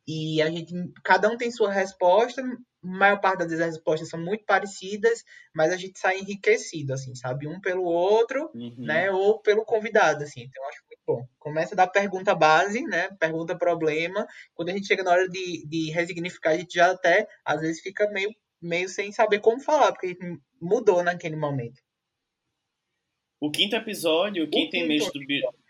[0.08, 0.74] e a gente,
[1.04, 2.46] cada um tem sua resposta, a
[2.88, 5.24] maior parte das vezes as respostas são muito parecidas,
[5.54, 7.48] mas a gente sai enriquecido, assim, sabe?
[7.48, 8.76] Um pelo outro, uhum.
[8.78, 9.10] né?
[9.10, 10.42] Ou pelo convidado, assim.
[10.42, 11.28] Então, eu acho bom.
[11.40, 13.10] Começa da pergunta base, né?
[13.20, 14.26] Pergunta problema.
[14.54, 17.82] Quando a gente chega na hora de, de resignificar, a gente já até, às vezes,
[17.82, 21.82] fica meio, meio sem saber como falar, porque a gente mudou naquele momento.
[23.40, 25.20] O quinto episódio, quem, tem medo do,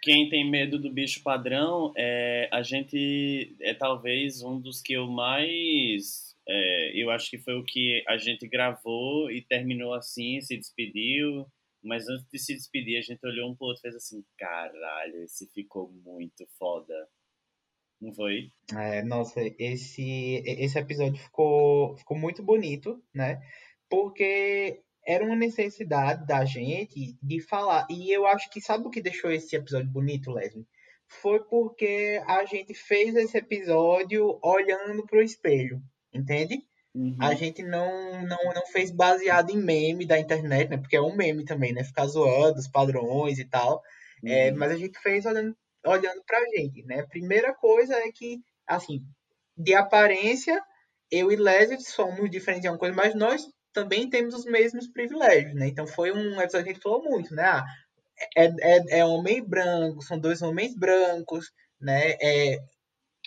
[0.01, 5.07] quem tem medo do bicho padrão, é, a gente é talvez um dos que eu
[5.07, 6.35] mais.
[6.47, 11.47] É, eu acho que foi o que a gente gravou e terminou assim, se despediu.
[11.85, 15.23] Mas antes de se despedir, a gente olhou um pro outro e fez assim: caralho,
[15.23, 17.07] esse ficou muito foda.
[18.01, 18.51] Não foi?
[18.75, 23.39] É, nossa, esse, esse episódio ficou, ficou muito bonito, né?
[23.87, 27.85] Porque era uma necessidade da gente de falar.
[27.89, 30.67] E eu acho que sabe o que deixou esse episódio bonito, Leslie?
[31.07, 35.79] Foi porque a gente fez esse episódio olhando para o espelho,
[36.11, 36.65] entende?
[36.95, 37.17] Uhum.
[37.19, 40.77] A gente não, não, não fez baseado em meme da internet, né?
[40.77, 41.83] Porque é um meme também, né?
[41.83, 43.83] Ficar zoando os padrões e tal.
[44.23, 44.31] É, uhum.
[44.31, 45.55] É, mas a gente fez olhando,
[45.85, 47.03] olhando pra gente, né?
[47.03, 49.03] Primeira coisa é que, assim,
[49.57, 50.61] de aparência,
[51.11, 55.53] eu e Leslie somos diferentes de uma coisa, mas nós também temos os mesmos privilégios,
[55.53, 55.67] né?
[55.67, 57.43] Então foi um episódio que a gente falou muito, né?
[57.43, 57.65] Ah,
[58.37, 62.15] é, é, é homem branco, são dois homens brancos, né?
[62.21, 62.59] É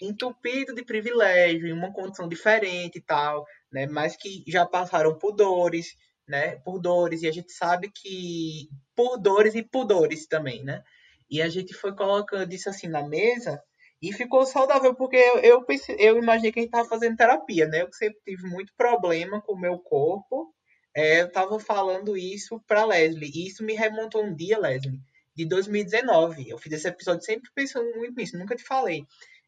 [0.00, 3.86] entupido de privilégio, em uma condição diferente e tal, né?
[3.86, 6.56] Mas que já passaram por dores, né?
[6.56, 10.82] Por dores, e a gente sabe que por dores e pudores também, né?
[11.30, 13.62] E a gente foi colocando isso assim na mesa
[14.00, 17.66] e ficou saudável, porque eu, eu, pensei, eu imaginei que a gente estava fazendo terapia,
[17.66, 17.82] né?
[17.82, 20.54] Eu sempre tive muito problema com o meu corpo.
[20.94, 23.30] É, eu estava falando isso para Leslie.
[23.34, 25.00] E isso me remontou um dia, Leslie,
[25.34, 26.48] de 2019.
[26.48, 29.04] Eu fiz esse episódio sempre pensando muito nisso, nunca te falei.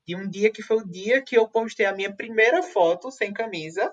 [0.07, 3.33] De um dia que foi o dia que eu postei a minha primeira foto sem
[3.33, 3.93] camisa,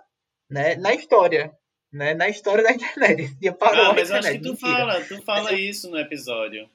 [0.49, 0.75] né?
[0.75, 1.51] Na história.
[1.89, 3.21] Né, na história da internet.
[3.23, 4.71] Esse dia parou ah, mas acho que tu Mentira.
[4.71, 6.69] fala, tu fala isso no episódio.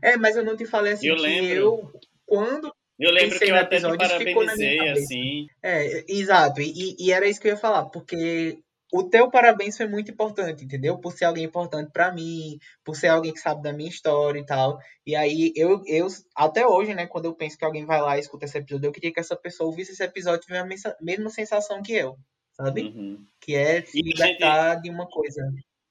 [0.00, 1.52] É, mas eu não te falei assim eu lembro.
[1.52, 5.46] eu, quando eu lembro que eu até te parabenizei, assim.
[5.62, 6.60] É, exato.
[6.60, 8.58] E, e era isso que eu ia falar, porque
[8.92, 10.98] o teu parabéns foi muito importante, entendeu?
[10.98, 14.46] Por ser alguém importante para mim, por ser alguém que sabe da minha história e
[14.46, 14.78] tal.
[15.06, 18.20] E aí, eu, eu até hoje, né, quando eu penso que alguém vai lá e
[18.20, 21.30] escuta esse episódio, eu queria que essa pessoa ouvisse esse episódio e tivesse a mesma
[21.30, 22.16] sensação que eu,
[22.52, 22.82] sabe?
[22.82, 23.24] Uhum.
[23.40, 24.82] Que é se libertar gente...
[24.82, 25.42] de uma coisa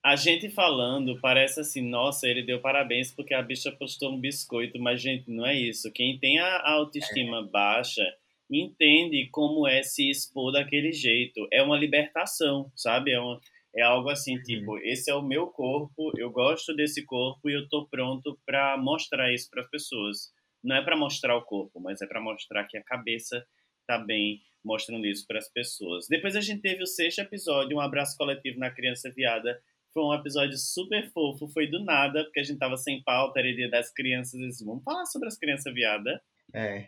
[0.08, 4.80] a gente falando parece assim, nossa, ele deu parabéns porque a bicha postou um biscoito,
[4.80, 5.92] mas, gente, não é isso.
[5.92, 7.52] Quem tem a autoestima é.
[7.52, 8.04] baixa
[8.52, 11.48] entende como é se expor daquele jeito.
[11.52, 13.12] É uma libertação, sabe?
[13.12, 13.40] É, uma,
[13.76, 17.68] é algo assim, tipo, esse é o meu corpo, eu gosto desse corpo e eu
[17.68, 20.32] tô pronto para mostrar isso para as pessoas.
[20.64, 23.46] Não é para mostrar o corpo, mas é para mostrar que a cabeça
[23.86, 26.08] tá bem mostrando isso para as pessoas.
[26.10, 29.62] Depois a gente teve o sexto episódio, um abraço coletivo na criança viada
[29.98, 33.52] foi um episódio super fofo, foi do nada, porque a gente tava sem pauta, era
[33.52, 36.20] dia das crianças, e vamos falar sobre as crianças viadas.
[36.54, 36.88] É.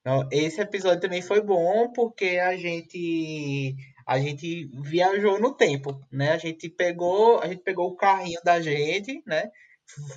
[0.00, 3.74] Então, esse episódio também foi bom porque a gente
[4.06, 6.32] a gente viajou no tempo, né?
[6.32, 9.50] A gente pegou, a gente pegou o carrinho da gente, né?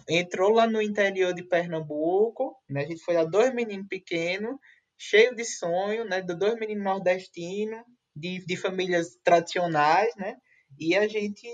[0.10, 2.84] Entrou lá no interior de Pernambuco, né?
[2.84, 4.56] A gente foi a dois meninos pequenos,
[4.98, 6.22] cheio de sonho, né?
[6.22, 7.84] Dois meninos nordestinos,
[8.16, 10.36] de, de famílias tradicionais, né?
[10.80, 11.48] E a gente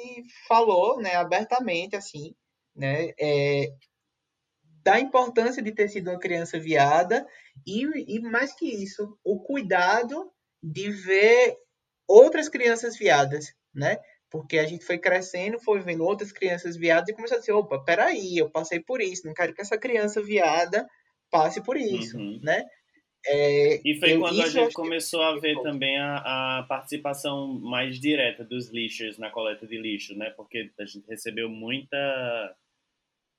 [0.48, 2.34] falou, né, abertamente, assim,
[2.76, 3.68] né, é,
[4.84, 7.26] da importância de ter sido uma criança viada
[7.66, 7.84] e,
[8.16, 11.58] e mais que isso, o cuidado de ver
[12.08, 13.98] outras crianças viadas, né?
[14.30, 17.84] Porque a gente foi crescendo, foi vendo outras crianças viadas e começou a dizer, opa,
[17.84, 20.88] peraí, eu passei por isso, não quero que essa criança viada
[21.32, 22.40] passe por isso, uhum.
[22.44, 22.64] né?
[23.26, 28.00] É, e foi eu, quando a gente começou a ver também a, a participação mais
[28.00, 30.30] direta dos lixers na coleta de lixo, né?
[30.32, 32.56] Porque a gente recebeu muita,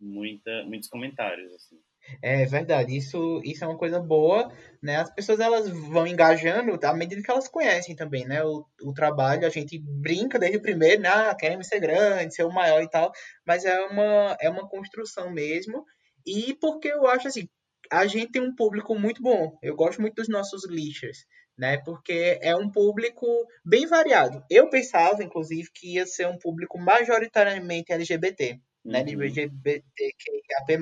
[0.00, 1.76] muita, muitos comentários, assim.
[2.22, 4.50] É verdade, isso, isso é uma coisa boa,
[4.82, 4.96] né?
[4.96, 8.42] As pessoas elas vão engajando à medida que elas conhecem também, né?
[8.42, 11.08] O, o trabalho, a gente brinca desde o primeiro, né?
[11.08, 13.12] Ah, queremos ser grande, ser o maior e tal,
[13.46, 15.84] mas é uma, é uma construção mesmo.
[16.26, 17.48] E porque eu acho assim,
[17.90, 19.58] a gente tem um público muito bom.
[19.62, 21.18] Eu gosto muito dos nossos lixers,
[21.56, 21.78] né?
[21.84, 23.26] Porque é um público
[23.64, 24.42] bem variado.
[24.50, 29.00] Eu pensava, inclusive, que ia ser um público majoritariamente LGBT, né?
[29.00, 29.04] Uhum.
[29.22, 30.78] LGBTQIAP+.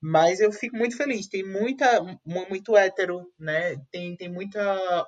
[0.00, 1.26] Mas eu fico muito feliz.
[1.28, 3.76] Tem muita, mu- muito hétero, né?
[3.90, 5.06] Tem, tem muita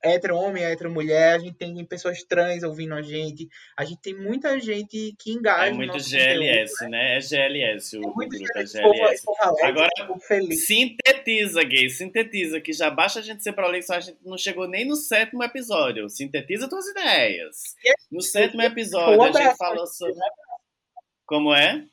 [0.00, 1.34] hétero homem, hétero mulher.
[1.34, 3.48] A gente tem pessoas trans ouvindo a gente.
[3.76, 7.16] A gente tem muita gente que engaja É no muito nosso GLS, né?
[7.16, 8.12] É GLS o, conteúdo.
[8.12, 9.24] o Muito grupo, é GLS.
[9.24, 10.54] povo alegre, Agora-.
[10.54, 14.84] Sintetiza, gay, sintetiza, que já basta a gente ser prolixo, a gente não chegou nem
[14.86, 16.08] no sétimo episódio.
[16.08, 17.56] Sintetiza tuas ideias.
[18.08, 20.14] No sétimo episódio, a gente falou sobre.
[21.28, 21.86] Como é?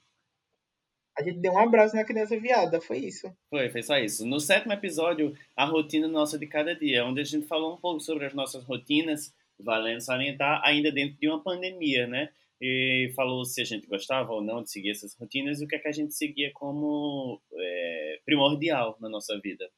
[1.17, 3.29] A gente deu um abraço na criança viada, foi isso.
[3.49, 4.25] Foi, foi só isso.
[4.25, 7.99] No sétimo episódio, a rotina nossa de cada dia, onde a gente falou um pouco
[7.99, 12.29] sobre as nossas rotinas, valendo salientar, ainda dentro de uma pandemia, né?
[12.61, 15.75] E falou se a gente gostava ou não de seguir essas rotinas e o que,
[15.75, 19.69] é que a gente seguia como é, primordial na nossa vida.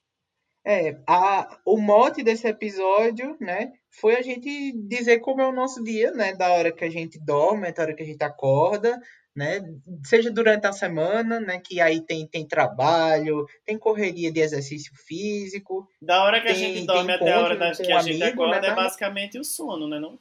[0.63, 5.81] É, a, o mote desse episódio, né, foi a gente dizer como é o nosso
[5.83, 8.99] dia, né, da hora que a gente dorme, da hora que a gente acorda,
[9.37, 9.61] né,
[10.03, 15.87] seja durante a semana, né, que aí tem, tem trabalho, tem correria de exercício físico,
[16.01, 18.23] Da hora que a Tem- gente tem dorme até a hora com que a gente
[18.23, 19.99] amigo, acorda né, é basicamente o sono, né?
[19.99, 20.17] Não?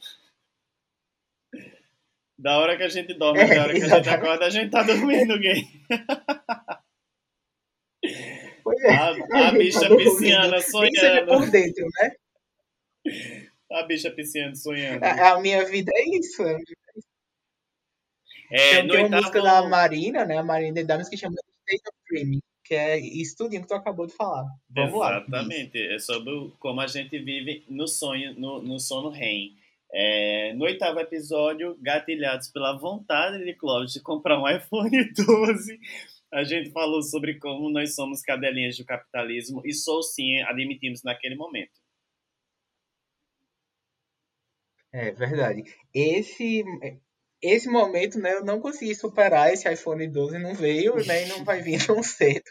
[2.38, 4.50] Da hora que a gente dorme É, até a hora que a gente acorda, a
[4.50, 5.62] gente tá dormindo, gay.
[8.62, 11.26] Pois é, A, a gente bicha tá pisciana nem seja sonhando.
[11.26, 12.10] por dentro, né,
[13.72, 15.02] A bicha pisciana sonhando.
[15.04, 16.42] a, a minha vida é isso,
[18.50, 20.38] é É, Tem, uma música da Marina, né?
[20.38, 21.34] A Marina Damas que chama
[21.68, 24.44] State of Dreaming, que é isso tudinho que tu acabou de falar.
[24.70, 25.18] Vamos lá.
[25.18, 25.78] Exatamente.
[25.78, 29.56] É sobre o- como a gente vive no sonho, no, no sono REM.
[29.92, 35.78] É, no oitavo episódio, gatilhados pela vontade de Clóvis de comprar um iPhone 12,
[36.32, 41.36] a gente falou sobre como nós somos cadelinhas do capitalismo e sou sim, admitimos naquele
[41.36, 41.70] momento.
[44.92, 45.62] É verdade.
[45.94, 46.64] Esse,
[47.42, 48.34] esse momento, né?
[48.34, 51.24] Eu não consegui superar esse iPhone 12, não veio, né?
[51.24, 52.50] E não vai vir tão cedo.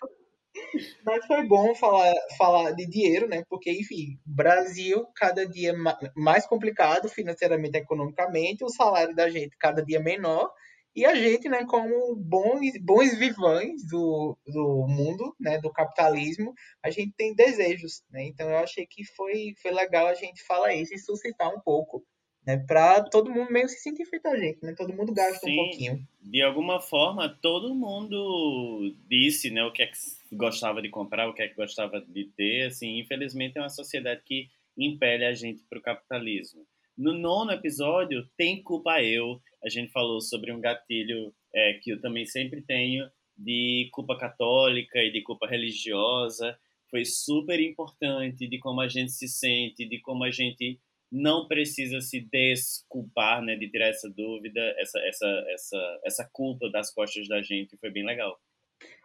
[1.03, 3.43] Mas foi bom falar, falar de dinheiro, né?
[3.49, 9.83] Porque, enfim, Brasil cada dia ma- mais complicado financeiramente, economicamente, o salário da gente cada
[9.83, 10.51] dia menor.
[10.95, 16.89] E a gente, né, como bons, bons vivães do, do mundo, né, do capitalismo, a
[16.89, 18.23] gente tem desejos, né?
[18.25, 22.01] Então eu achei que foi, foi legal a gente falar isso e suscitar um pouco,
[22.45, 24.73] né, para todo mundo meio se sentir feito a gente, né?
[24.77, 25.55] Todo mundo gasta um Sim.
[25.55, 26.07] pouquinho.
[26.21, 29.97] De alguma forma, todo mundo disse né, o que é que
[30.31, 32.67] gostava de comprar, o que é que gostava de ter.
[32.67, 36.65] Assim, infelizmente, é uma sociedade que impele a gente para o capitalismo.
[36.97, 39.41] No nono episódio, tem culpa eu.
[39.63, 44.99] A gente falou sobre um gatilho é, que eu também sempre tenho de culpa católica
[44.99, 46.57] e de culpa religiosa.
[46.89, 50.79] Foi super importante de como a gente se sente, de como a gente
[51.15, 56.93] não precisa se desculpar, né, de tirar essa dúvida, essa, essa, essa, essa culpa das
[56.93, 57.77] costas da gente.
[57.77, 58.37] Foi bem legal.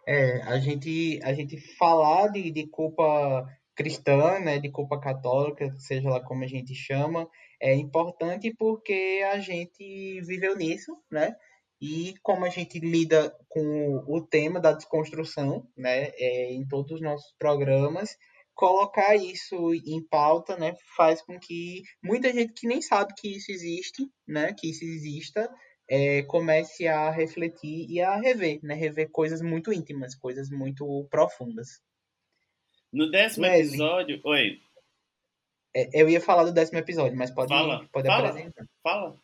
[0.07, 3.47] É, a gente, a gente falar de, de culpa
[3.77, 7.29] cristã, né, de culpa católica, seja lá como a gente chama,
[7.63, 11.37] é importante porque a gente viveu nisso, né?
[11.81, 17.01] E como a gente lida com o tema da desconstrução, né, é, em todos os
[17.01, 18.19] nossos programas,
[18.61, 23.51] colocar isso em pauta, né, faz com que muita gente que nem sabe que isso
[23.51, 25.51] existe, né, que isso exista,
[25.89, 31.81] é, comece a refletir e a rever, né, rever coisas muito íntimas, coisas muito profundas.
[32.93, 33.69] No décimo Wesley.
[33.69, 34.21] episódio.
[34.25, 34.59] Oi,
[35.75, 38.29] É, eu ia falar do décimo episódio, mas pode, Fala, pode fala.
[38.29, 38.67] apresentar.
[38.83, 39.17] fala.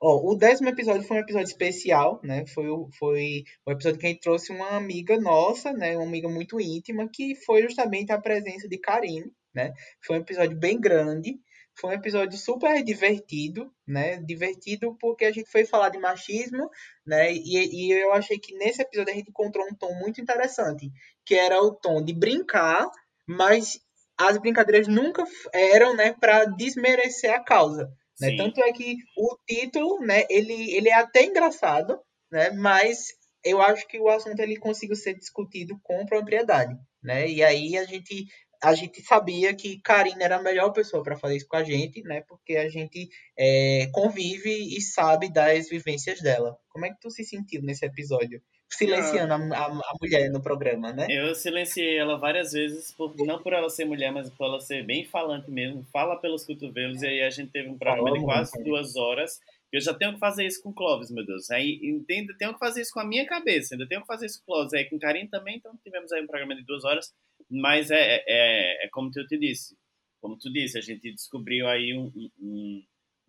[0.00, 2.44] Ó, o décimo episódio foi um episódio especial, né?
[2.46, 5.96] Foi, o- foi episódio que a gente trouxe uma amiga nossa, né?
[5.96, 9.72] Uma amiga muito íntima, que foi justamente a presença de Karine, né?
[10.04, 11.38] Foi um episódio bem grande,
[11.78, 14.18] foi um episódio super divertido, né?
[14.18, 16.68] Divertido porque a gente foi falar de machismo,
[17.06, 17.32] né?
[17.32, 20.90] E, e eu achei que nesse episódio a gente encontrou um tom muito interessante,
[21.24, 22.88] que era o tom de brincar,
[23.26, 23.78] mas
[24.18, 27.90] as brincadeiras nunca eram, né, para desmerecer a causa.
[28.30, 28.36] Né?
[28.36, 31.98] Tanto é que o título, né, ele, ele é até engraçado,
[32.30, 33.08] né, mas
[33.44, 36.74] eu acho que o assunto ele conseguiu ser discutido com propriedade.
[37.02, 37.28] né?
[37.28, 38.26] E aí a gente
[38.62, 42.00] a gente sabia que Karina era a melhor pessoa para fazer isso com a gente,
[42.02, 42.20] né?
[42.28, 46.56] Porque a gente é, convive e sabe das vivências dela.
[46.68, 48.40] Como é que tu se sentiu nesse episódio?
[48.72, 51.06] Silenciando a, a, a, mulher no programa, né?
[51.10, 54.84] Eu silenciei ela várias vezes, por, não por ela ser mulher, mas por ela ser
[54.84, 58.62] bem falante mesmo, fala pelos cotovelos, e aí a gente teve um programa de quase
[58.64, 59.38] duas horas.
[59.70, 61.50] Eu já tenho que fazer isso com o Clóvis, meu Deus.
[61.50, 64.42] Aí ainda tenho que fazer isso com a minha cabeça, ainda tenho que fazer isso
[64.44, 64.74] com o Clóvis.
[64.74, 67.12] Aí com o Karim também, então tivemos aí um programa de duas horas.
[67.50, 69.76] Mas é, é, é, é como eu te disse.
[70.20, 72.10] Como tu disse, a gente descobriu aí um,
[72.40, 72.82] um,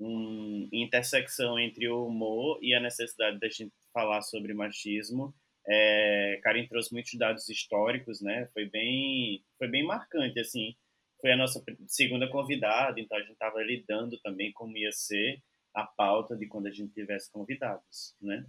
[0.04, 5.34] um intersecção entre o humor e a necessidade da gente falar sobre machismo.
[5.66, 8.50] É, Karim trouxe muitos dados históricos, né?
[8.54, 10.76] Foi bem, foi bem marcante, assim.
[11.22, 15.42] Foi a nossa segunda convidada, então a gente estava lidando também como ia ser
[15.74, 18.46] a pauta de quando a gente tivesse convidados, né?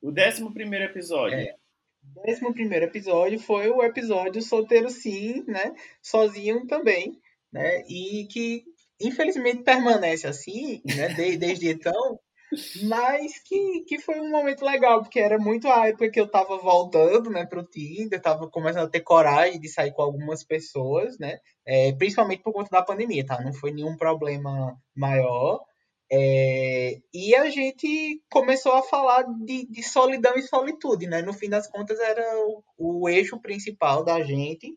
[0.00, 1.38] O décimo primeiro episódio.
[1.38, 1.56] É.
[2.14, 5.74] O décimo primeiro episódio foi o episódio solteiro sim, né?
[6.00, 7.20] Sozinho também,
[7.52, 7.82] né?
[7.88, 8.64] E que
[9.00, 11.08] infelizmente permanece assim, né?
[11.14, 12.18] Desde, desde então,
[12.84, 16.56] mas que, que foi um momento legal, porque era muito a época que eu tava
[16.58, 21.38] voltando, né, pro Tinder, tava começando a ter coragem de sair com algumas pessoas, né?
[21.66, 23.40] É, principalmente por conta da pandemia, tá?
[23.42, 25.60] Não foi nenhum problema maior.
[26.10, 31.20] É, e a gente começou a falar de, de, solidão e solitude, né?
[31.22, 34.72] No fim das contas, era o, o, eixo principal da gente.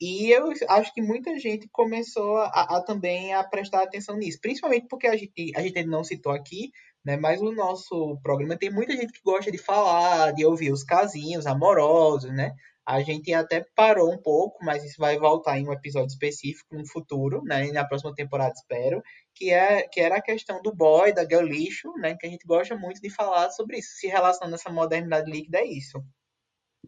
[0.00, 4.86] E eu acho que muita gente começou a, a, também a prestar atenção nisso, principalmente
[4.88, 6.70] porque a gente, a gente não citou aqui,
[7.04, 7.16] né?
[7.16, 11.46] Mas o nosso programa tem muita gente que gosta de falar, de ouvir os casinhos
[11.46, 12.54] amorosos, né?
[12.86, 16.86] A gente até parou um pouco, mas isso vai voltar em um episódio específico no
[16.86, 17.72] futuro, né?
[17.72, 19.02] Na próxima temporada, espero.
[19.34, 22.14] Que, é, que era a questão do boy, da girl lixo, né?
[22.18, 23.88] Que a gente gosta muito de falar sobre isso.
[23.96, 26.02] Se relacionando essa modernidade líquida, é isso.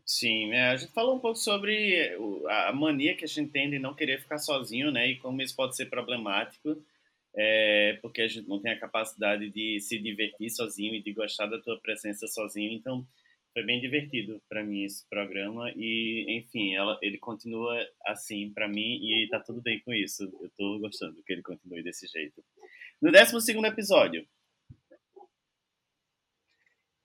[0.05, 2.17] Sim, é, a gente falou um pouco sobre
[2.49, 5.09] a mania que a gente tem de não querer ficar sozinho, né?
[5.11, 6.77] E como isso pode ser problemático,
[7.35, 11.47] é, porque a gente não tem a capacidade de se divertir sozinho e de gostar
[11.47, 12.73] da tua presença sozinho.
[12.73, 13.07] Então,
[13.57, 17.75] foi bem divertido para mim esse programa e enfim ela, ele continua
[18.05, 21.83] assim para mim e tá tudo bem com isso eu tô gostando que ele continue
[21.83, 22.45] desse jeito
[23.01, 24.29] no 12 segundo episódio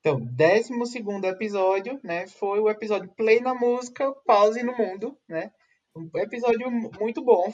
[0.02, 5.52] então 12 segundo episódio né foi o episódio play na música pause no mundo né
[5.96, 7.50] um episódio muito bom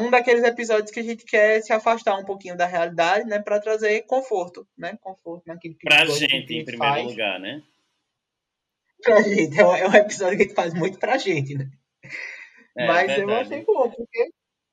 [0.00, 3.60] um daqueles episódios que a gente quer se afastar um pouquinho da realidade né para
[3.60, 7.06] trazer conforto né conforto naquilo que pra gente, gente em primeiro faz.
[7.06, 7.62] lugar né
[9.02, 9.58] pra gente.
[9.58, 11.70] É um, é um episódio que a gente faz muito pra gente, né?
[12.76, 13.22] É, Mas verdade.
[13.22, 14.30] eu achei bom, porque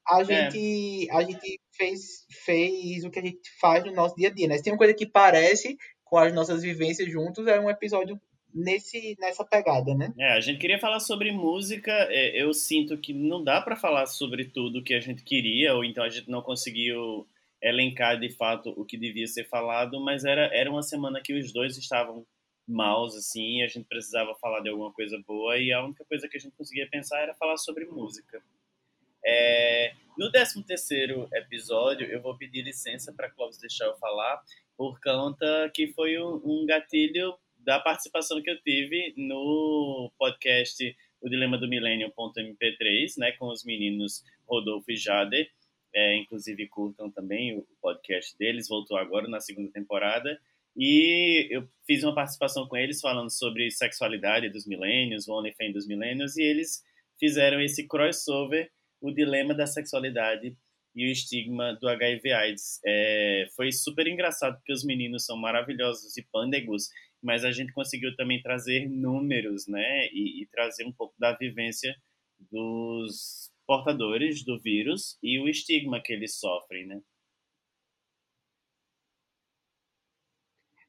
[0.08, 0.26] a é.
[0.26, 1.16] gente, é.
[1.16, 4.58] a gente fez, fez o que a gente faz no nosso dia a dia, né?
[4.58, 8.20] Se tem uma coisa que parece com as nossas vivências juntos, é um episódio
[8.54, 10.14] nesse, nessa pegada, né?
[10.18, 11.92] É, a gente queria falar sobre música.
[11.92, 15.84] É, eu sinto que não dá para falar sobre tudo que a gente queria, ou
[15.84, 17.28] então a gente não conseguiu
[17.62, 21.52] elencar de fato o que devia ser falado, mas era, era uma semana que os
[21.52, 22.26] dois estavam
[22.68, 26.38] maus, assim, a gente precisava falar de alguma coisa boa, e a única coisa que
[26.38, 28.42] a gente conseguia pensar era falar sobre música.
[29.24, 34.42] É, no 13 terceiro episódio, eu vou pedir licença para Clóvis deixar eu falar,
[34.78, 41.30] por conta que foi um, um gatilho da participação que eu tive no podcast O
[41.30, 45.50] Dilema do Milênio.mp3, né, com os meninos Rodolfo e Jader,
[45.94, 50.40] é, inclusive curtam também o podcast deles, voltou agora na segunda temporada,
[50.78, 55.88] e eu fiz uma participação com eles falando sobre sexualidade dos milênios, o OnlyFans dos
[55.88, 56.84] milênios, e eles
[57.18, 58.70] fizeram esse crossover,
[59.02, 60.56] o dilema da sexualidade
[60.96, 62.80] e o estigma do HIV/AIDS.
[62.86, 66.90] É, foi super engraçado porque os meninos são maravilhosos e pândegos,
[67.22, 71.96] mas a gente conseguiu também trazer números, né, e, e trazer um pouco da vivência
[72.52, 77.02] dos portadores do vírus e o estigma que eles sofrem, né?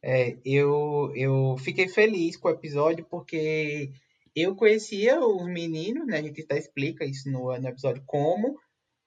[0.02, 3.90] É, eu, eu fiquei feliz com o episódio porque
[4.36, 6.18] eu conhecia os meninos, né?
[6.18, 8.56] A gente até explica isso no, no episódio como,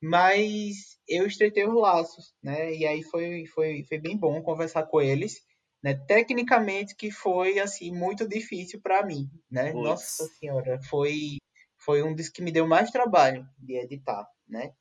[0.01, 2.73] mas eu estreitei os laços, né?
[2.73, 5.41] E aí foi, foi, foi bem bom conversar com eles,
[5.83, 5.93] né?
[5.93, 9.73] Tecnicamente que foi assim muito difícil para mim, né?
[9.73, 11.37] Nossa senhora, foi
[11.77, 14.73] foi um dos que me deu mais trabalho de editar, né?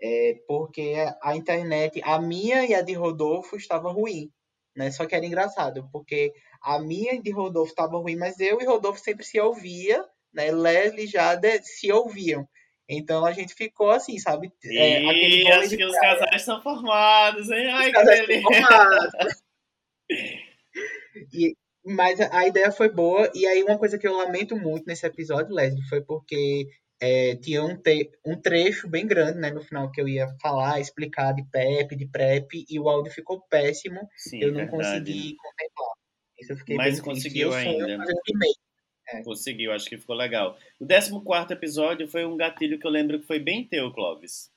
[0.00, 4.30] É, porque a internet, a minha e a de Rodolfo estava ruim,
[4.74, 4.90] né?
[4.90, 9.00] Só que era engraçado, porque a minha de Rodolfo estava ruim, mas eu e Rodolfo
[9.00, 10.50] sempre se ouvia, né?
[10.50, 12.46] Leslie já se ouviam.
[12.88, 14.52] Então a gente ficou assim, sabe?
[14.64, 17.66] É, e acho que os casais são formados, hein?
[17.70, 18.42] Ai, que beleza!
[21.32, 25.04] e, Mas a ideia foi boa, e aí uma coisa que eu lamento muito nesse
[25.06, 26.68] episódio, Leslie, foi porque
[27.00, 30.80] é, tinha um, te um trecho bem grande, né, no final que eu ia falar,
[30.80, 34.08] explicar de PEP, de PrEP, e o áudio ficou péssimo.
[34.16, 34.76] Sim, eu não verdade.
[34.76, 35.94] consegui contemplar.
[36.38, 37.66] Isso eu fiquei Mas bem conseguiu triste.
[37.68, 37.96] Eu ainda.
[37.98, 38.65] fazer um remake.
[39.08, 39.22] É.
[39.22, 40.56] Conseguiu, acho que ficou legal.
[40.80, 44.50] O 14 episódio foi um gatilho que eu lembro que foi bem teu, Clóvis.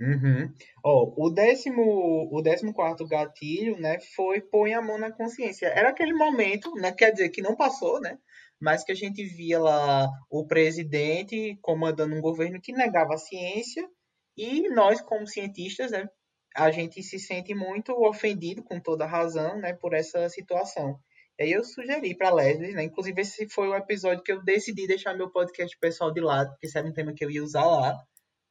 [0.00, 0.52] Uhum.
[0.84, 5.66] Ó, o décimo, o décimo quarto gatilho, né, foi põe a mão na consciência.
[5.66, 8.18] Era aquele momento, né, quer dizer que não passou, né,
[8.60, 13.88] mas que a gente via lá o presidente comandando um governo que negava a ciência
[14.36, 16.08] e nós, como cientistas, né,
[16.56, 20.98] a gente se sente muito ofendido, com toda razão, né, por essa situação.
[21.42, 24.86] E aí eu sugeri para Leslie, né, inclusive esse foi o episódio que eu decidi
[24.86, 27.64] deixar meu podcast pessoal de lado, porque esse era um tema que eu ia usar
[27.64, 27.98] lá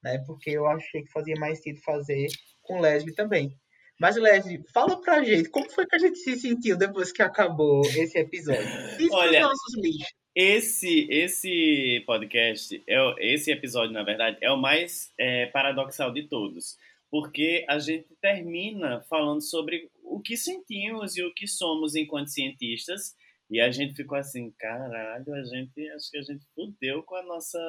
[0.04, 0.24] né?
[0.26, 2.28] Porque eu achei que fazia mais sentido fazer
[2.62, 3.56] com Leslie também.
[4.00, 7.82] Mas, Leslie, fala pra gente, como foi que a gente se sentiu depois que acabou
[7.86, 8.66] esse episódio?
[9.00, 10.12] Isso Olha, nossos lixos.
[10.34, 16.78] Esse, esse podcast, é, esse episódio, na verdade, é o mais é, paradoxal de todos.
[17.12, 23.16] Porque a gente termina falando sobre o que sentimos e o que somos enquanto cientistas.
[23.50, 27.24] E a gente ficou assim, caralho, a gente acho que a gente fudeu com a
[27.24, 27.60] nossa.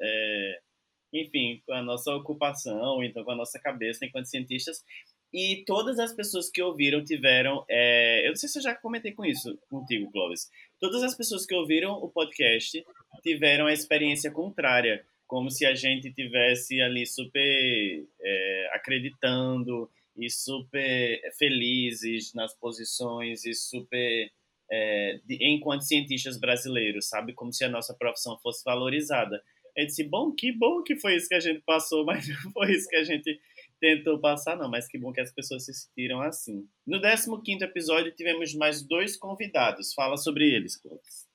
[0.00, 0.60] é,
[1.12, 4.82] enfim, com a nossa ocupação, então com a nossa cabeça enquanto cientistas.
[5.32, 7.64] E todas as pessoas que ouviram tiveram.
[7.68, 10.50] é, eu não sei se eu já comentei com isso contigo, Clóvis.
[10.80, 12.82] Todas as pessoas que ouviram o podcast
[13.22, 19.88] tiveram a experiência contrária, como se a gente tivesse ali super é, acreditando
[20.20, 24.30] e super felizes nas posições e super
[24.70, 29.42] é, de- enquanto cientistas brasileiros, sabe, como se a nossa profissão fosse valorizada.
[29.76, 32.72] Eu disse, bom, que bom que foi isso que a gente passou, mas não foi
[32.72, 33.40] isso que a gente
[33.80, 36.68] tentou passar, não, mas que bom que as pessoas se sentiram assim.
[36.86, 39.94] No 15º episódio tivemos mais dois convidados.
[39.94, 41.28] Fala sobre eles, Clóvis.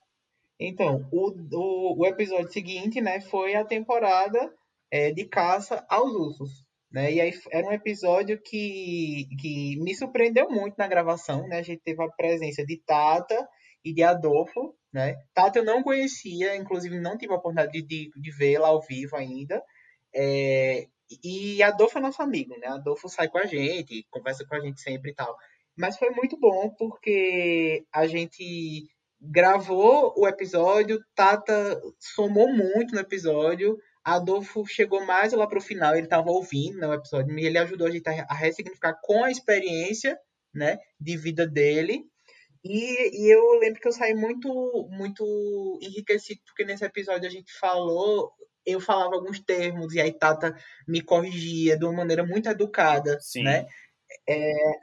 [0.60, 4.54] Então, o, o, o episódio seguinte, né, foi a temporada
[4.90, 6.65] é, de caça aos ursos.
[6.92, 7.14] Né?
[7.14, 11.48] E aí era um episódio que, que me surpreendeu muito na gravação.
[11.48, 11.58] Né?
[11.58, 13.48] A gente teve a presença de Tata
[13.84, 14.76] e de Adolfo.
[14.94, 15.16] Né?
[15.34, 19.62] Tata eu não conhecia, inclusive não tive a oportunidade de, de vê-la ao vivo ainda.
[20.16, 20.88] É,
[21.24, 22.68] e Adolfo é nosso amigo, né?
[22.68, 25.36] Adolfo sai com a gente, conversa com a gente sempre e tal.
[25.78, 28.88] Mas foi muito bom porque a gente
[29.22, 36.06] gravou o episódio, Tata somou muito no episódio, Adolfo chegou mais lá pro final, ele
[36.06, 40.18] estava ouvindo né, o episódio, e ele ajudou a gente a ressignificar com a experiência,
[40.54, 42.04] né, de vida dele.
[42.64, 44.48] E, e eu lembro que eu saí muito,
[44.92, 48.32] muito enriquecido, porque nesse episódio a gente falou,
[48.66, 50.56] eu falava alguns termos, e aí Tata
[50.88, 53.44] me corrigia de uma maneira muito educada, Sim.
[53.44, 53.66] né?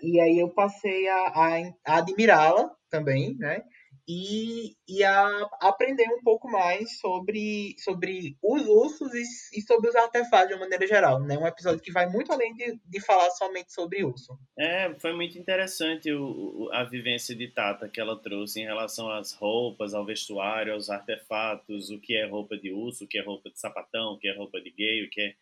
[0.02, 3.62] E aí eu passei a, a, a admirá-la também, né?
[4.08, 9.22] E, e a aprender um pouco mais sobre, sobre os ursos e,
[9.58, 11.38] e sobre os artefatos de uma maneira geral, né?
[11.38, 14.36] Um episódio que vai muito além de, de falar somente sobre urso.
[14.58, 19.32] É, foi muito interessante o, a vivência de Tata que ela trouxe em relação às
[19.32, 23.50] roupas, ao vestuário, aos artefatos, o que é roupa de urso, o que é roupa
[23.50, 25.34] de sapatão, o que é roupa de gay, o que é,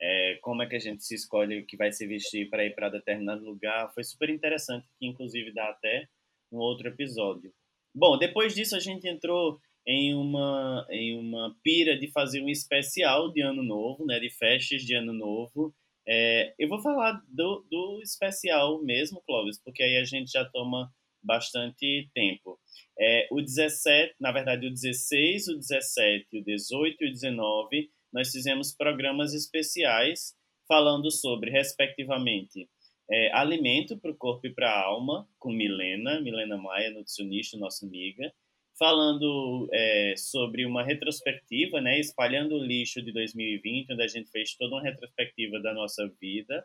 [0.00, 2.74] é, como é que a gente se escolhe o que vai se vestir para ir
[2.74, 3.92] para determinado lugar.
[3.92, 6.08] Foi super interessante, que inclusive dá até
[6.52, 7.52] um outro episódio.
[7.94, 13.30] Bom, depois disso a gente entrou em uma, em uma pira de fazer um especial
[13.30, 15.72] de Ano Novo, né, de festas de Ano Novo.
[16.06, 20.90] É, eu vou falar do, do especial mesmo, Clóvis, porque aí a gente já toma
[21.22, 22.58] bastante tempo.
[22.98, 28.30] É, o 17, na verdade, o 16, o 17, o 18 e o 19, nós
[28.30, 30.34] fizemos programas especiais
[30.66, 32.68] falando sobre, respectivamente,
[33.10, 37.86] é, alimento para o corpo e para a alma, com Milena, Milena Maia, nutricionista, nossa
[37.86, 38.32] amiga,
[38.78, 44.54] falando é, sobre uma retrospectiva, né, espalhando o lixo de 2020, onde a gente fez
[44.56, 46.64] toda uma retrospectiva da nossa vida.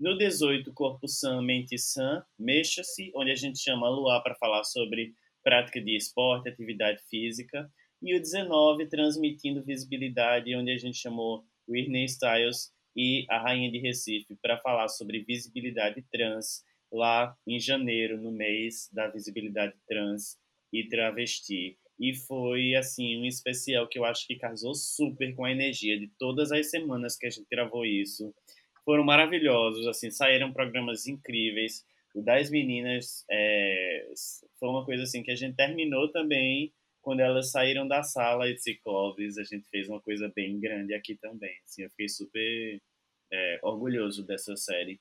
[0.00, 5.14] No 18, Corpo Sã, Mente Sã, Mexa-se, onde a gente chama a para falar sobre
[5.42, 7.70] prática de esporte, atividade física.
[8.02, 13.78] E o 19, Transmitindo Visibilidade, onde a gente chamou Whitney Styles e a Rainha de
[13.78, 20.38] Recife para falar sobre visibilidade trans lá em janeiro, no mês da visibilidade trans
[20.72, 21.76] e travesti.
[21.98, 26.08] E foi, assim, um especial que eu acho que casou super com a energia de
[26.18, 28.34] todas as semanas que a gente gravou isso.
[28.84, 31.84] Foram maravilhosos, assim, saíram programas incríveis.
[32.14, 34.08] O das meninas é,
[34.58, 36.72] foi uma coisa assim que a gente terminou também
[37.04, 41.16] quando elas saíram da sala de Cicloves, a gente fez uma coisa bem grande aqui
[41.16, 41.54] também.
[41.64, 42.80] Assim, eu fiquei super
[43.32, 44.98] é, orgulhoso dessa série.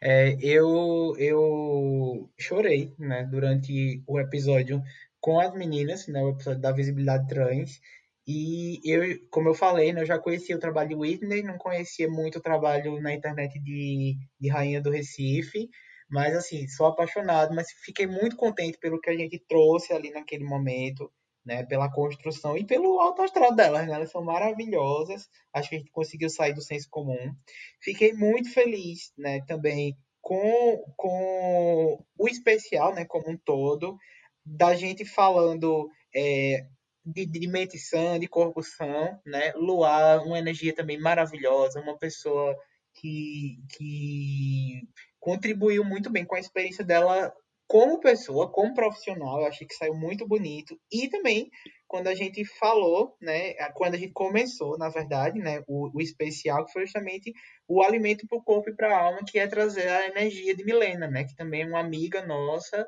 [0.00, 4.82] É, eu, eu chorei, né, durante o episódio
[5.20, 7.78] com as meninas, né, o episódio da visibilidade trans.
[8.26, 12.08] E eu, como eu falei, né, eu já conhecia o trabalho de Whitney, não conhecia
[12.08, 15.68] muito o trabalho na internet de, de Rainha do Recife,
[16.10, 20.44] mas assim, sou apaixonado, mas fiquei muito contente pelo que a gente trouxe ali naquele
[20.44, 21.10] momento
[21.44, 23.94] né, pela construção e pelo alto astral delas, né?
[23.94, 25.28] Elas são maravilhosas.
[25.52, 27.34] Acho que a gente conseguiu sair do senso comum.
[27.80, 33.96] Fiquei muito feliz, né, também com, com o especial, né, como um todo,
[34.44, 36.66] da gente falando é,
[37.04, 39.52] de, de mente sã, de corpo sã, né?
[39.56, 42.54] Luar, uma energia também maravilhosa, uma pessoa
[42.94, 44.82] que, que
[45.20, 47.32] contribuiu muito bem com a experiência dela
[47.70, 50.76] como pessoa, como profissional, eu achei que saiu muito bonito.
[50.90, 51.48] E também,
[51.86, 56.66] quando a gente falou, né, quando a gente começou, na verdade, né, o, o especial,
[56.66, 57.32] que foi justamente
[57.68, 60.64] o alimento para o corpo e para a alma, que é trazer a energia de
[60.64, 62.84] Milena, né, que também é uma amiga nossa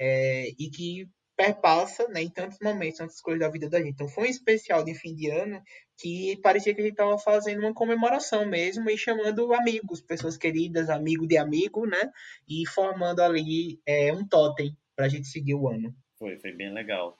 [0.00, 1.06] é, e que
[1.42, 3.94] perpassa né, em tantos momentos, tantas coisas da vida da gente.
[3.94, 5.60] Então, foi um especial de fim de ano
[5.98, 10.88] que parecia que a gente estava fazendo uma comemoração mesmo e chamando amigos, pessoas queridas,
[10.88, 12.12] amigo de amigo, né?
[12.48, 15.92] E formando ali é, um totem para a gente seguir o ano.
[16.16, 17.18] Foi, foi bem legal.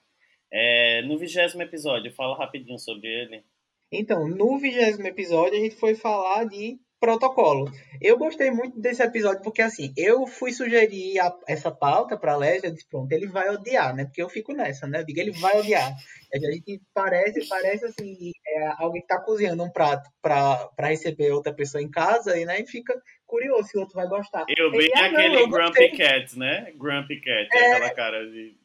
[0.52, 3.44] É, no vigésimo episódio, fala rapidinho sobre ele.
[3.90, 7.68] Então, no vigésimo episódio, a gente foi falar de protocolo.
[8.00, 12.36] Eu gostei muito desse episódio porque, assim, eu fui sugerir a, essa pauta para a
[12.36, 14.04] Légia, disse, pronto, ele vai odiar, né?
[14.04, 15.00] Porque eu fico nessa, né?
[15.00, 15.92] Eu digo, ele vai odiar.
[16.32, 21.52] A gente parece, parece assim, é, alguém que está cozinhando um prato para receber outra
[21.52, 22.94] pessoa em casa e, né, e fica
[23.26, 24.44] curioso se o outro vai gostar.
[24.56, 26.72] Eu vi ah, aquele Grumpy Cat, né?
[26.76, 27.72] Grumpy Cat, é...
[27.72, 28.61] aquela cara de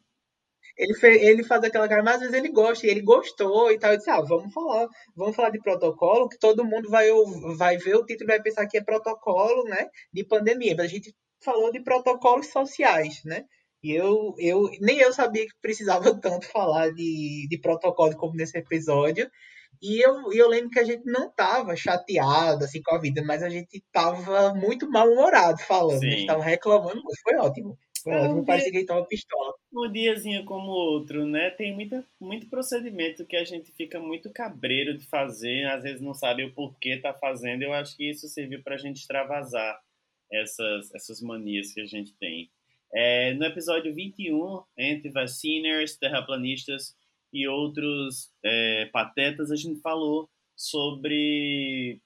[0.77, 3.79] ele, fez, ele faz aquela cara, mas às vezes ele gosta, e ele gostou e
[3.79, 3.91] tal.
[3.91, 7.09] Eu disse, ah, vamos falar, vamos falar de protocolo, que todo mundo vai,
[7.57, 10.75] vai ver o título e vai pensar que é protocolo, né, de pandemia.
[10.77, 13.45] Mas a gente falou de protocolos sociais, né?
[13.83, 18.57] E eu, eu nem eu sabia que precisava tanto falar de, de protocolo como nesse
[18.57, 19.29] episódio.
[19.81, 23.43] E eu, eu lembro que a gente não tava chateado assim com a vida, mas
[23.43, 25.99] a gente tava muito mal-humorado falando.
[25.99, 26.07] Sim.
[26.07, 27.77] A gente tava reclamando, mas foi ótimo.
[28.09, 29.53] É, um parecia que ele tava pistola.
[29.73, 31.49] Um diazinho como outro, né?
[31.51, 36.13] Tem muita, muito procedimento que a gente fica muito cabreiro de fazer, às vezes não
[36.13, 37.63] sabe o porquê tá fazendo.
[37.63, 39.79] Eu acho que isso serviu pra gente extravasar
[40.31, 42.49] essas, essas manias que a gente tem.
[42.93, 46.95] É, no episódio 21, entre vaciners, terraplanistas
[47.33, 52.01] e outros é, patetas, a gente falou sobre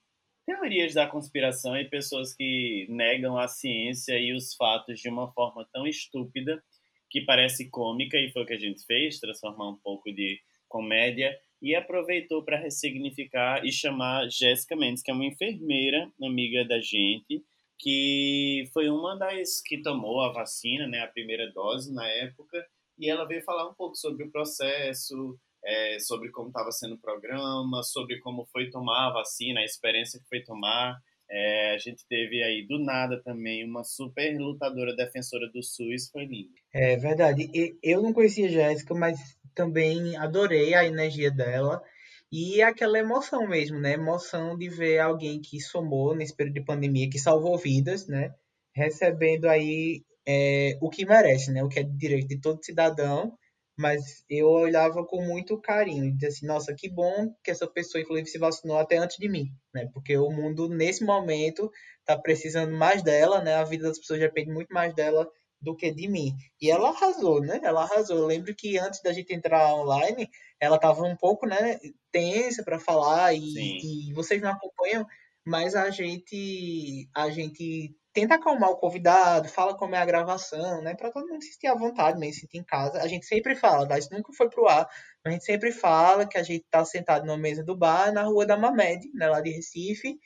[0.52, 5.66] teorias da conspiração e pessoas que negam a ciência e os fatos de uma forma
[5.72, 6.62] tão estúpida
[7.08, 10.38] que parece cômica, e foi o que a gente fez transformar um pouco de
[10.68, 16.80] comédia e aproveitou para ressignificar e chamar Jéssica Mendes, que é uma enfermeira, amiga da
[16.80, 17.42] gente,
[17.78, 22.64] que foi uma das que tomou a vacina, né, a primeira dose na época,
[22.98, 27.00] e ela veio falar um pouco sobre o processo, é, sobre como estava sendo o
[27.00, 30.96] programa, sobre como foi tomar a vacina, a experiência que foi tomar.
[31.30, 36.26] É, a gente teve aí do nada também uma super lutadora defensora do SUS, foi
[36.26, 36.50] lindo.
[36.74, 37.50] É verdade.
[37.82, 39.18] Eu não conhecia a Jéssica, mas
[39.54, 41.82] também adorei a energia dela
[42.30, 43.94] e aquela emoção mesmo, né?
[43.94, 48.34] Emoção de ver alguém que somou nesse período de pandemia, que salvou vidas, né?
[48.74, 51.62] Recebendo aí é, o que merece, né?
[51.62, 53.32] O que é direito de todo cidadão
[53.76, 58.02] mas eu olhava com muito carinho e dizia assim, nossa, que bom que essa pessoa,
[58.02, 59.88] inclusive, se vacinou até antes de mim, né?
[59.92, 61.70] Porque o mundo, nesse momento,
[62.00, 63.54] está precisando mais dela, né?
[63.54, 65.28] A vida das pessoas depende muito mais dela
[65.60, 66.34] do que de mim.
[66.60, 67.60] E ela arrasou, né?
[67.62, 68.18] Ela arrasou.
[68.18, 70.28] Eu lembro que antes da gente entrar online,
[70.60, 71.78] ela estava um pouco, né,
[72.10, 75.06] tensa para falar e, e vocês não acompanham,
[75.44, 80.94] mas a gente a gente tenta acalmar o convidado, fala como é a gravação, né?
[80.94, 83.00] Para todo mundo se sentir à vontade mesmo, se sentir em casa.
[83.02, 83.98] A gente sempre fala?
[83.98, 84.88] Isso nunca foi pro ar.
[85.24, 88.44] A gente sempre fala que a gente tá sentado numa mesa do bar na rua
[88.44, 89.28] da Mamed, né?
[89.28, 90.18] Lá de Recife,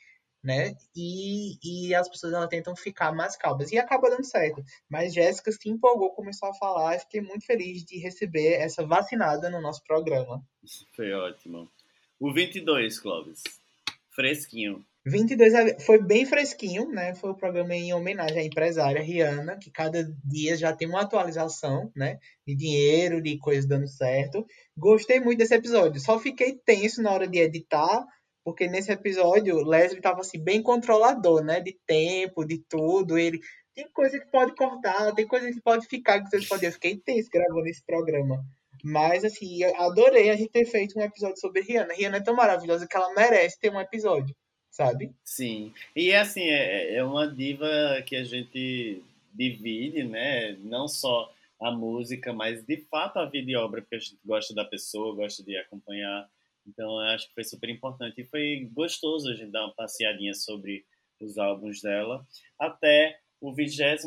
[0.43, 0.75] né?
[0.95, 3.71] E, e as pessoas elas tentam ficar mais calmas.
[3.71, 4.61] E acaba dando certo.
[4.89, 6.95] Mas Jéssica se empolgou, começou a falar.
[6.95, 10.43] E fiquei muito feliz de receber essa vacinada no nosso programa.
[10.95, 11.71] Foi ótimo.
[12.19, 13.43] O 22, Clóvis.
[14.09, 14.85] Fresquinho.
[15.09, 17.15] 22 foi bem fresquinho, né?
[17.15, 21.89] Foi o programa em homenagem à empresária Rihanna, que cada dia já tem uma atualização,
[21.95, 22.19] né?
[22.45, 24.45] De dinheiro, de coisas dando certo.
[24.77, 26.01] Gostei muito desse episódio.
[26.01, 28.05] Só fiquei tenso na hora de editar,
[28.43, 31.61] porque nesse episódio Leslie estava assim bem controlador, né?
[31.61, 33.17] De tempo, de tudo.
[33.17, 33.39] Ele
[33.73, 36.67] tem coisa que pode cortar, tem coisa que pode ficar que vocês podem.
[36.67, 38.43] Eu fiquei tenso gravando esse programa.
[38.83, 41.93] Mas, assim, adorei a gente ter feito um episódio sobre Rihanna.
[41.93, 44.35] Rihanna é tão maravilhosa que ela merece ter um episódio
[44.77, 45.11] sabe?
[45.23, 45.73] Sim.
[45.95, 47.67] E assim, é, é uma diva
[48.05, 49.01] que a gente
[49.33, 50.51] divide, né?
[50.61, 54.53] Não só a música, mas de fato a vida e obra, porque a gente gosta
[54.53, 56.29] da pessoa, gosta de acompanhar.
[56.67, 58.21] Então, acho que foi super importante.
[58.21, 60.85] E foi gostoso a gente dar uma passeadinha sobre
[61.19, 62.23] os álbuns dela.
[62.59, 64.03] Até o 23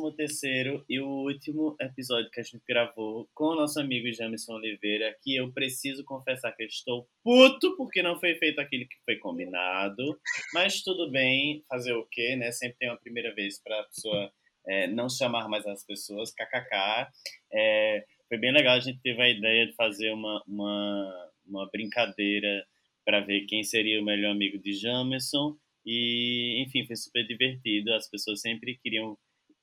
[0.88, 5.36] e o último episódio que a gente gravou com o nosso amigo Jamison Oliveira, que
[5.36, 10.18] eu preciso confessar que eu estou puto porque não foi feito aquilo que foi combinado.
[10.52, 12.50] Mas tudo bem, fazer o quê, né?
[12.50, 14.32] Sempre tem uma primeira vez para a pessoa
[14.66, 17.08] é, não chamar mais as pessoas, kkk.
[17.52, 22.64] É, foi bem legal, a gente teve a ideia de fazer uma, uma, uma brincadeira
[23.04, 25.56] para ver quem seria o melhor amigo de Jamerson.
[25.84, 27.92] E, enfim, foi super divertido.
[27.94, 29.16] As pessoas sempre queriam,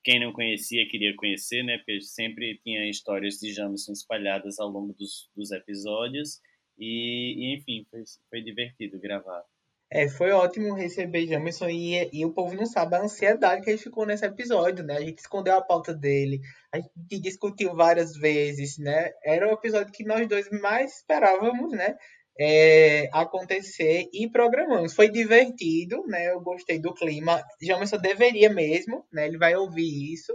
[0.03, 1.77] quem não conhecia, queria conhecer, né?
[1.77, 6.41] Porque sempre tinha histórias de Jamerson espalhadas ao longo dos, dos episódios.
[6.77, 9.43] E, e enfim, foi, foi divertido gravar.
[9.89, 13.77] É, foi ótimo receber Jamerson e, e o povo não sabe a ansiedade que ele
[13.77, 14.97] ficou nesse episódio, né?
[14.97, 16.41] A gente escondeu a pauta dele,
[16.73, 19.11] a gente discutiu várias vezes, né?
[19.23, 21.95] Era o episódio que nós dois mais esperávamos, né?
[22.39, 24.93] É, acontecer e programamos.
[24.93, 26.31] Foi divertido, né?
[26.31, 27.43] Eu gostei do clima.
[27.61, 29.27] Jamerson deveria mesmo, né?
[29.27, 30.33] Ele vai ouvir isso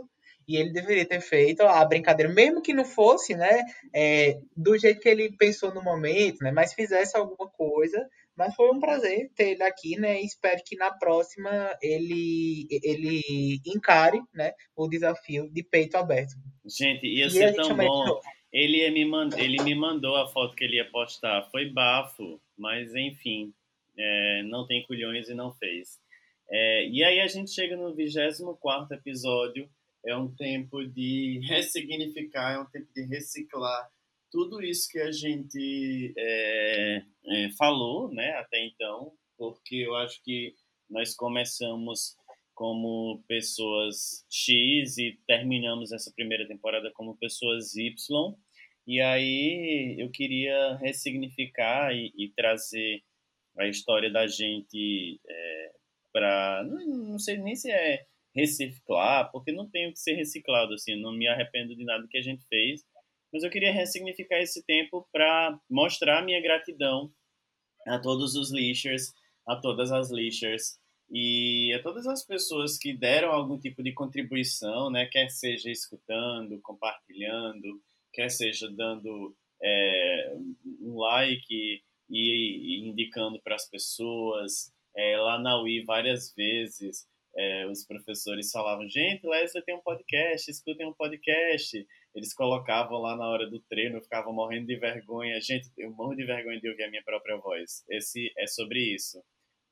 [0.48, 3.62] e ele deveria ter feito a brincadeira, mesmo que não fosse, né?
[3.94, 6.50] É, do jeito que ele pensou no momento, né?
[6.50, 8.04] Mas fizesse alguma coisa
[8.36, 10.20] mas foi um prazer ter ele aqui, né?
[10.20, 16.32] Espero que na próxima ele, ele encare né, o desafio de peito aberto.
[16.64, 18.20] Gente, ia e ser tão bom.
[18.52, 19.30] Ele me, mand...
[19.38, 21.48] ele me mandou a foto que ele ia postar.
[21.50, 23.52] Foi bafo, mas enfim,
[23.96, 26.00] é, não tem culhões e não fez.
[26.50, 29.68] É, e aí a gente chega no 24 episódio.
[30.04, 33.88] É um tempo de ressignificar, é um tempo de reciclar
[34.32, 40.54] tudo isso que a gente é, é, falou né, até então, porque eu acho que
[40.88, 42.16] nós começamos
[42.54, 47.94] como pessoas X e terminamos essa primeira temporada como pessoas Y.
[48.86, 53.02] E aí eu queria ressignificar e, e trazer
[53.58, 55.72] a história da gente é,
[56.12, 56.64] para.
[56.64, 61.00] Não, não, sei nem se é reciclar, porque não tem o que ser reciclado, assim,
[61.00, 62.82] não me arrependo de nada que a gente fez
[63.32, 67.10] mas eu queria ressignificar esse tempo para mostrar minha gratidão
[67.86, 69.12] a todos os lixers,
[69.46, 70.78] a todas as lixers
[71.12, 75.04] e a todas as pessoas que deram algum tipo de contribuição, né?
[75.06, 77.82] Quer seja escutando, compartilhando,
[78.14, 80.34] quer seja dando é,
[80.80, 84.72] um like e, indicando para as pessoas.
[84.96, 87.06] É, lá na UI várias vezes
[87.36, 91.86] é, os professores falavam, gente, Leslie tem um podcast, escutem um podcast.
[92.14, 95.40] Eles colocavam lá na hora do treino, eu ficava morrendo de vergonha.
[95.40, 97.84] Gente, eu morro de vergonha de ouvir a minha própria voz.
[97.88, 99.22] Esse é sobre isso.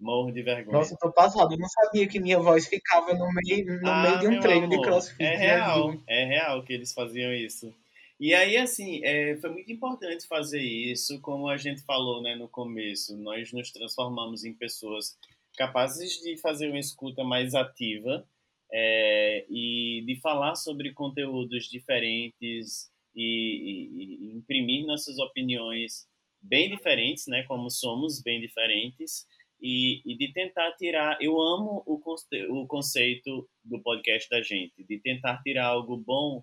[0.01, 0.79] Morro de vergonha.
[0.79, 1.53] Nossa, eu tô passado.
[1.53, 4.65] Eu não sabia que minha voz ficava no meio, no ah, meio de um treino
[4.65, 5.23] amor, de crossfit.
[5.23, 7.73] É real, é real que eles faziam isso.
[8.19, 12.49] E aí, assim, é, foi muito importante fazer isso, como a gente falou né, no
[12.49, 13.17] começo.
[13.17, 15.19] Nós nos transformamos em pessoas
[15.57, 18.27] capazes de fazer uma escuta mais ativa
[18.73, 26.09] é, e de falar sobre conteúdos diferentes e, e, e, imprimir nossas opiniões
[26.41, 29.27] bem diferentes, né, como somos bem diferentes,
[29.61, 31.19] e, e de tentar tirar.
[31.21, 36.43] Eu amo o, conce, o conceito do podcast da gente, de tentar tirar algo bom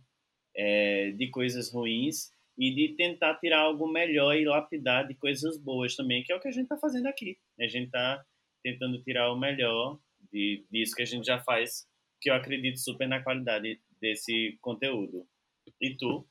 [0.55, 5.95] é, de coisas ruins e de tentar tirar algo melhor e lapidar de coisas boas
[5.95, 7.37] também, que é o que a gente está fazendo aqui.
[7.59, 8.23] A gente está
[8.63, 9.99] tentando tirar o melhor
[10.31, 11.87] de, disso que a gente já faz
[12.19, 15.27] que eu acredito super na qualidade desse conteúdo.
[15.79, 16.25] E tu?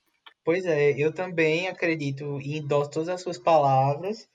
[0.45, 4.29] Pois é, eu também acredito e endosso todas as suas palavras.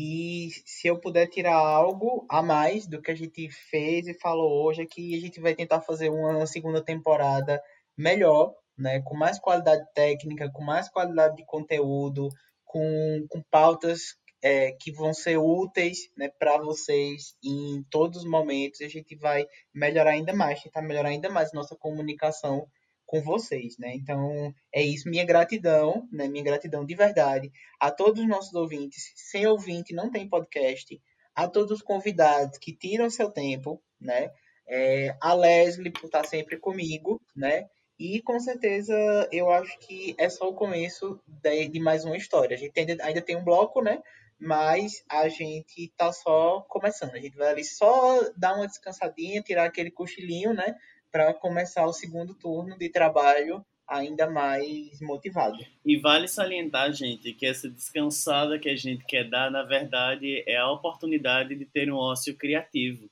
[0.00, 4.64] E se eu puder tirar algo a mais do que a gente fez e falou
[4.64, 7.60] hoje, é que a gente vai tentar fazer uma segunda temporada
[7.96, 9.02] melhor, né?
[9.02, 12.28] com mais qualidade técnica, com mais qualidade de conteúdo,
[12.64, 18.80] com, com pautas é, que vão ser úteis né, para vocês em todos os momentos.
[18.80, 19.44] A gente vai
[19.74, 22.68] melhorar ainda mais, tentar melhorar ainda mais nossa comunicação
[23.08, 23.94] com vocês, né?
[23.94, 26.28] Então, é isso, minha gratidão, né?
[26.28, 27.50] Minha gratidão de verdade
[27.80, 29.12] a todos os nossos ouvintes.
[29.16, 31.00] Sem ouvinte não tem podcast.
[31.34, 34.30] A todos os convidados que tiram seu tempo, né?
[34.68, 37.66] É, a Leslie por estar sempre comigo, né?
[37.98, 38.94] E com certeza
[39.32, 42.54] eu acho que é só o começo de, de mais uma história.
[42.54, 44.02] A gente ainda, ainda tem um bloco, né?
[44.40, 47.14] mas a gente tá só começando.
[47.14, 50.76] A gente vai ali só dar uma descansadinha, tirar aquele cochilinho, né,
[51.10, 55.56] para começar o segundo turno de trabalho ainda mais motivado.
[55.84, 60.56] E vale salientar, gente, que essa descansada que a gente quer dar, na verdade, é
[60.56, 63.10] a oportunidade de ter um ócio criativo.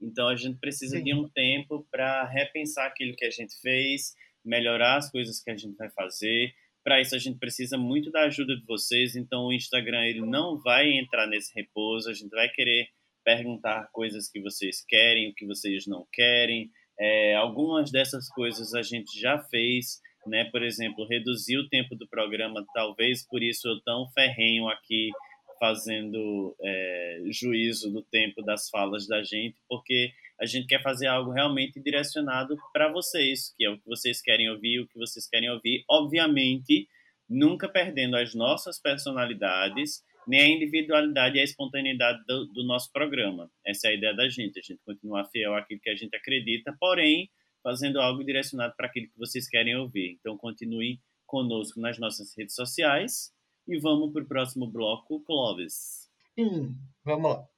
[0.00, 1.04] Então a gente precisa Sim.
[1.04, 5.56] de um tempo para repensar aquilo que a gente fez, melhorar as coisas que a
[5.56, 6.52] gente vai fazer.
[6.84, 9.16] Para isso a gente precisa muito da ajuda de vocês.
[9.16, 12.10] Então o Instagram ele não vai entrar nesse repouso.
[12.10, 12.88] A gente vai querer
[13.24, 16.70] perguntar coisas que vocês querem, o que vocês não querem.
[17.00, 20.44] É, algumas dessas coisas a gente já fez, né?
[20.46, 22.64] Por exemplo, reduzir o tempo do programa.
[22.74, 25.10] Talvez por isso eu tão ferrenho aqui
[25.58, 31.32] fazendo é, juízo do tempo das falas da gente, porque a gente quer fazer algo
[31.32, 35.50] realmente direcionado para vocês, que é o que vocês querem ouvir, o que vocês querem
[35.50, 35.84] ouvir.
[35.90, 36.88] Obviamente,
[37.28, 43.50] nunca perdendo as nossas personalidades, nem a individualidade e a espontaneidade do, do, nosso programa.
[43.66, 46.76] Essa é a ideia da gente, a gente continuar fiel àquilo que a gente acredita,
[46.78, 47.30] porém,
[47.62, 50.18] fazendo algo direcionado para aquilo que vocês querem ouvir.
[50.20, 53.32] Então, continue conosco nas nossas redes sociais
[53.66, 56.08] e vamos para o próximo bloco, Clóvis.
[56.38, 56.74] Sim,
[57.04, 57.57] vamos lá.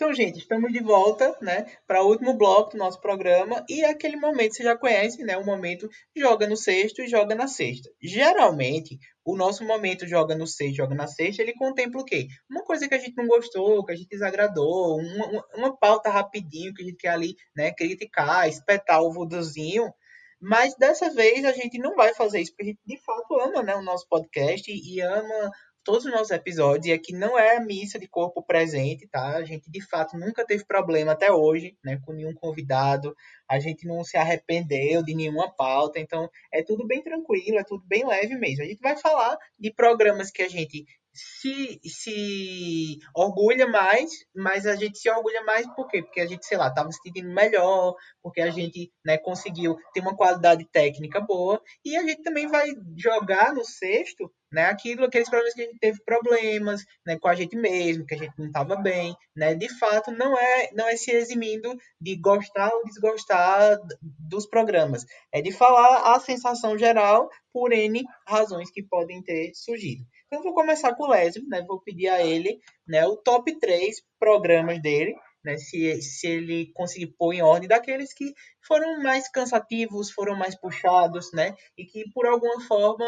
[0.00, 3.90] Então, gente, estamos de volta, né, para o último bloco do nosso programa e é
[3.90, 7.90] aquele momento você já conhece, né, o momento joga no sexto e joga na sexta.
[8.02, 12.28] Geralmente, o nosso momento joga no sexto, joga na sexta, ele contempla o quê?
[12.50, 16.72] Uma coisa que a gente não gostou, que a gente desagradou, uma, uma, pauta rapidinho
[16.72, 19.92] que a gente quer ali, né, criticar, espetar o voodoozinho,
[20.40, 23.62] mas dessa vez a gente não vai fazer isso, porque a gente de fato ama,
[23.62, 25.50] né, o nosso podcast e ama
[25.84, 29.36] todos os nossos episódios, e aqui não é missa de corpo presente, tá?
[29.36, 33.14] A gente de fato nunca teve problema até hoje, né, com nenhum convidado,
[33.48, 37.82] a gente não se arrependeu de nenhuma pauta, então é tudo bem tranquilo, é tudo
[37.86, 38.62] bem leve mesmo.
[38.62, 44.76] A gente vai falar de programas que a gente se, se orgulha mais, mas a
[44.76, 46.02] gente se orgulha mais por quê?
[46.02, 50.00] Porque a gente, sei lá, estava se sentindo melhor, porque a gente né, conseguiu ter
[50.00, 55.28] uma qualidade técnica boa, e a gente também vai jogar no sexto né, aquilo, aqueles
[55.28, 58.46] problemas que a gente teve problemas né, com a gente mesmo, que a gente não
[58.46, 63.78] estava bem, né, de fato não é, não é se eximindo de gostar ou desgostar
[64.00, 70.04] dos programas, é de falar a sensação geral por N razões que podem ter surgido.
[70.30, 71.60] Então, vou começar com o Leslie, né?
[71.66, 75.12] Vou pedir a ele né, o top 3 programas dele,
[75.44, 75.56] né?
[75.56, 81.32] Se, se ele conseguir pôr em ordem daqueles que foram mais cansativos, foram mais puxados,
[81.32, 81.56] né?
[81.76, 83.06] E que, por alguma forma,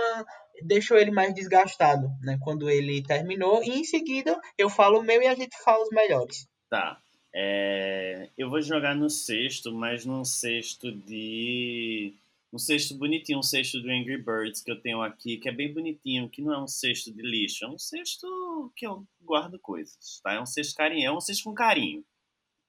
[0.65, 2.39] deixou ele mais desgastado, né?
[2.43, 3.63] Quando ele terminou.
[3.63, 6.49] E, em seguida, eu falo o meu e a gente fala os melhores.
[6.69, 6.99] Tá.
[7.33, 8.29] É...
[8.37, 12.15] Eu vou jogar no sexto, mas num sexto de
[12.53, 15.73] um cesto bonitinho, um cesto do Angry Birds que eu tenho aqui, que é bem
[15.73, 20.21] bonitinho, que não é um cesto de lixo, é um cesto que eu guardo coisas,
[20.23, 20.35] tá?
[20.35, 22.05] É um cesto carinho, é um cesto com carinho,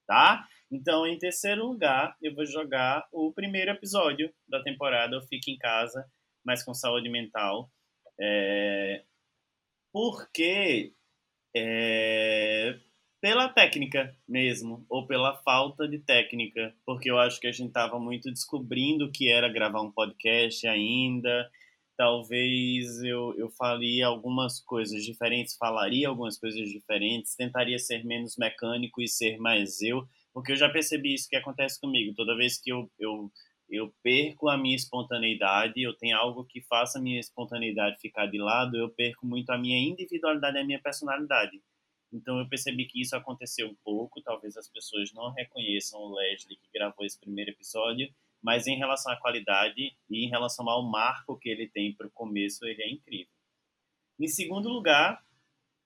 [0.08, 0.48] tá?
[0.72, 5.58] Então, em terceiro lugar, eu vou jogar o primeiro episódio da temporada, Eu Fico em
[5.58, 6.10] Casa,
[6.46, 7.70] mas com saúde mental,
[8.20, 9.04] é...
[9.92, 10.94] porque
[11.56, 12.80] é
[13.24, 17.98] pela técnica mesmo, ou pela falta de técnica, porque eu acho que a gente estava
[17.98, 21.50] muito descobrindo o que era gravar um podcast ainda.
[21.96, 29.02] Talvez eu, eu faria algumas coisas diferentes, falaria algumas coisas diferentes, tentaria ser menos mecânico
[29.02, 32.14] e ser mais eu, porque eu já percebi isso que acontece comigo.
[32.14, 33.32] Toda vez que eu, eu,
[33.70, 38.38] eu perco a minha espontaneidade, eu tenho algo que faça a minha espontaneidade ficar de
[38.38, 41.62] lado, eu perco muito a minha individualidade e a minha personalidade.
[42.14, 46.58] Então eu percebi que isso aconteceu um pouco, talvez as pessoas não reconheçam o Leslie
[46.58, 51.38] que gravou esse primeiro episódio, mas em relação à qualidade e em relação ao marco
[51.40, 53.34] que ele tem para o começo, ele é incrível.
[54.20, 55.26] Em segundo lugar,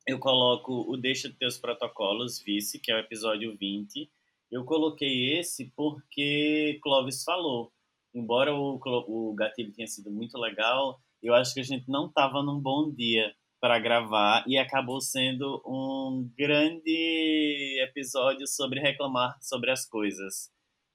[0.05, 4.09] eu coloco o Deixa de Teus Protocolos, Vice, que é o episódio 20.
[4.51, 7.71] Eu coloquei esse porque Clovis falou.
[8.13, 12.41] Embora o, o gatilho tenha sido muito legal, eu acho que a gente não estava
[12.41, 19.87] num bom dia para gravar e acabou sendo um grande episódio sobre reclamar sobre as
[19.87, 20.51] coisas.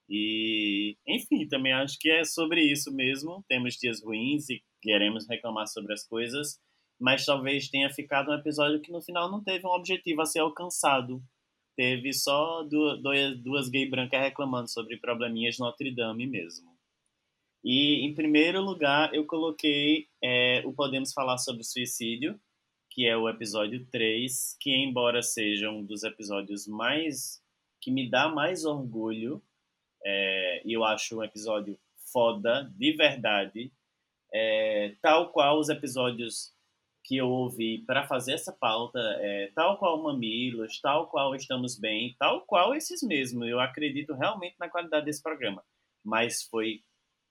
[0.08, 3.44] E, enfim, também acho que é sobre isso mesmo.
[3.48, 6.60] Temos dias ruins e queremos reclamar sobre as coisas,
[7.00, 10.40] mas talvez tenha ficado um episódio que no final não teve um objetivo a ser
[10.40, 11.22] alcançado.
[11.76, 16.70] Teve só duas, duas gay brancas reclamando sobre probleminhas Notre Dame mesmo.
[17.64, 22.38] E, em primeiro lugar, eu coloquei é, o Podemos Falar sobre Suicídio,
[22.93, 27.43] que é o episódio 3, que embora seja um dos episódios mais
[27.80, 29.43] que me dá mais orgulho,
[30.05, 31.78] é, eu acho um episódio
[32.12, 33.72] foda, de verdade,
[34.32, 36.53] é, tal qual os episódios
[37.05, 42.14] que eu ouvi para fazer essa pauta, é, tal qual Mamilos, tal qual Estamos Bem,
[42.18, 43.49] tal qual esses mesmos.
[43.49, 45.64] Eu acredito realmente na qualidade desse programa,
[46.05, 46.82] mas foi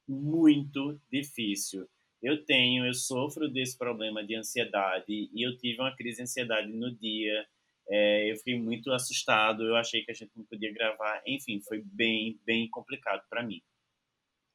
[0.07, 1.87] muito difícil
[2.21, 6.71] eu tenho, eu sofro desse problema de ansiedade e eu tive uma crise de ansiedade
[6.71, 7.45] no dia.
[7.89, 11.21] É, eu fiquei muito assustado, eu achei que a gente não podia gravar.
[11.25, 13.61] Enfim, foi bem, bem complicado para mim.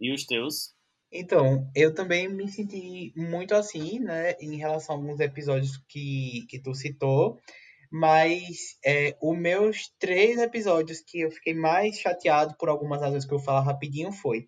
[0.01, 0.75] E os teus?
[1.11, 6.61] Então, eu também me senti muito assim, né, em relação a alguns episódios que, que
[6.61, 7.41] tu citou,
[7.91, 13.33] mas é, os meus três episódios que eu fiquei mais chateado por algumas razões que
[13.33, 14.47] eu vou falar rapidinho foi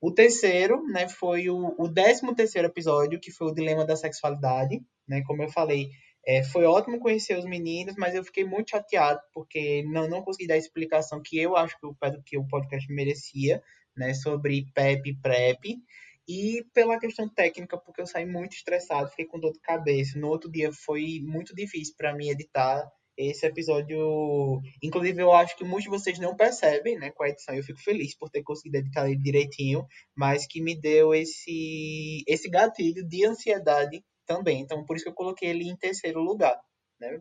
[0.00, 4.80] o terceiro, né, foi o, o décimo terceiro episódio, que foi o Dilema da Sexualidade,
[5.06, 5.90] né, como eu falei,
[6.26, 10.46] é, foi ótimo conhecer os meninos, mas eu fiquei muito chateado, porque não, não consegui
[10.46, 13.62] dar a explicação que eu acho que o, que o podcast merecia,
[13.96, 15.78] né, sobre PEP e PrEP,
[16.28, 20.16] e pela questão técnica, porque eu saí muito estressado, fiquei com dor de cabeça.
[20.16, 22.88] No outro dia foi muito difícil para mim editar
[23.28, 24.60] esse episódio.
[24.82, 27.54] Inclusive, eu acho que muitos de vocês não percebem, né, com a edição.
[27.54, 32.48] Eu fico feliz por ter conseguido editar ele direitinho, mas que me deu esse, esse
[32.48, 34.60] gatilho de ansiedade também.
[34.60, 36.58] Então, por isso que eu coloquei ele em terceiro lugar,
[36.98, 37.20] né?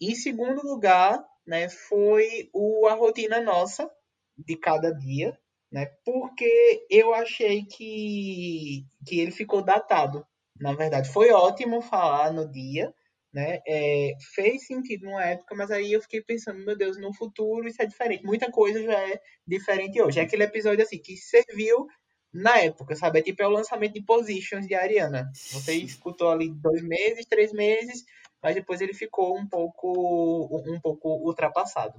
[0.00, 3.88] Em segundo lugar, né, foi o A Rotina Nossa,
[4.36, 5.38] de cada dia,
[5.70, 5.86] né?
[6.04, 10.26] Porque eu achei que, que ele ficou datado.
[10.60, 12.94] Na verdade, foi ótimo falar no dia,
[13.34, 13.58] né?
[13.66, 17.82] É, fez sentido numa época, mas aí eu fiquei pensando, meu Deus, no futuro isso
[17.82, 18.24] é diferente.
[18.24, 20.20] Muita coisa já é diferente hoje.
[20.20, 21.86] É aquele episódio assim que serviu
[22.32, 23.18] na época, sabe?
[23.18, 25.30] É tipo é o lançamento de Positions de Ariana.
[25.34, 28.04] Você escutou ali dois meses, três meses,
[28.40, 31.98] mas depois ele ficou um pouco um pouco ultrapassado.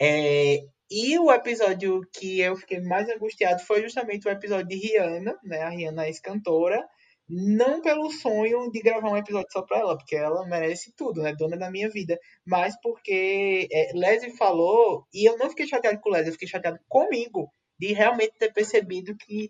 [0.00, 5.36] É, e o episódio que eu fiquei mais angustiado foi justamente o episódio de Rihanna,
[5.42, 5.62] né?
[5.62, 6.84] A Rihanna é ex-cantora.
[7.28, 11.34] Não pelo sonho de gravar um episódio só pra ela, porque ela merece tudo, né?
[11.34, 12.18] Dona da minha vida.
[12.46, 16.78] Mas porque é, Leslie falou, e eu não fiquei chateado com Leslie, eu fiquei chateado
[16.88, 19.48] comigo, de realmente ter percebido que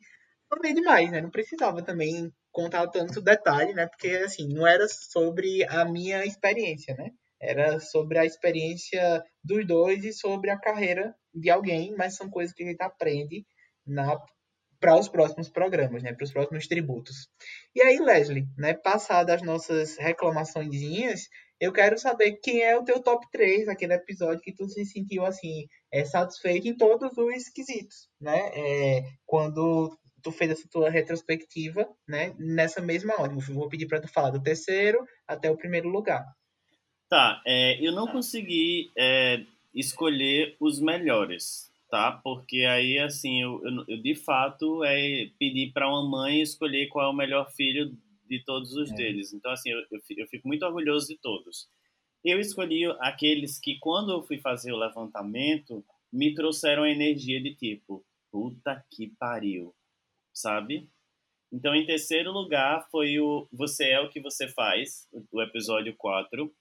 [0.49, 1.21] falei demais, né?
[1.21, 3.87] Não precisava também contar tanto detalhe, né?
[3.87, 7.11] Porque, assim, não era sobre a minha experiência, né?
[7.41, 12.55] Era sobre a experiência dos dois e sobre a carreira de alguém, mas são coisas
[12.55, 13.45] que a gente aprende
[13.87, 14.17] na
[14.85, 17.27] para os próximos programas, né, para os próximos tributos.
[17.75, 21.27] E aí, Leslie, né, passadas as nossas reclamaçõezinhas,
[21.59, 25.25] eu quero saber quem é o teu top 3, aquele episódio que tu se sentiu
[25.25, 28.51] assim, é, satisfeito em todos os quesitos, né?
[28.55, 33.39] É, quando tu fez essa tua retrospectiva, né, nessa mesma ordem.
[33.39, 36.27] Vou pedir para tu falar do terceiro até o primeiro lugar.
[37.09, 42.13] Tá, é, eu não consegui é, escolher os melhores, tá?
[42.23, 47.07] Porque aí, assim, eu, eu, eu de fato é pedir para uma mãe escolher qual
[47.07, 47.97] é o melhor filho
[48.29, 48.95] de todos os é.
[48.95, 49.33] deles.
[49.33, 51.69] Então, assim, eu, eu, fico muito orgulhoso de todos.
[52.25, 57.55] Eu escolhi aqueles que, quando eu fui fazer o levantamento, me trouxeram a energia de
[57.55, 59.75] tipo, puta que pariu,
[60.33, 60.89] sabe?
[61.53, 66.53] Então, em terceiro lugar, foi o Você é o que você faz, o episódio 4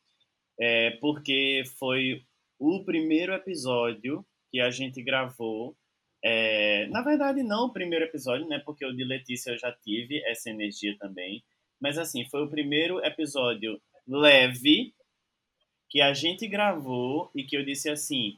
[0.59, 2.23] é, porque foi
[2.59, 5.75] o primeiro episódio que a gente gravou.
[6.23, 8.59] É, na verdade, não o primeiro episódio, né?
[8.59, 11.43] Porque o de Letícia eu já tive essa energia também.
[11.81, 14.93] Mas assim, foi o primeiro episódio leve
[15.89, 18.37] que a gente gravou e que eu disse assim: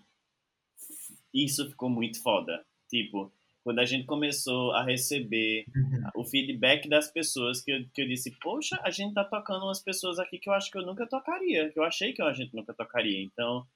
[1.33, 2.65] isso ficou muito foda.
[2.89, 3.29] Tipo,
[3.61, 6.21] quando a gente começou a receber uhum.
[6.21, 9.81] o feedback das pessoas, que eu, que eu disse, poxa, a gente tá tocando umas
[9.81, 12.55] pessoas aqui que eu acho que eu nunca tocaria, que eu achei que a gente
[12.55, 13.21] nunca tocaria.
[13.21, 13.67] Então,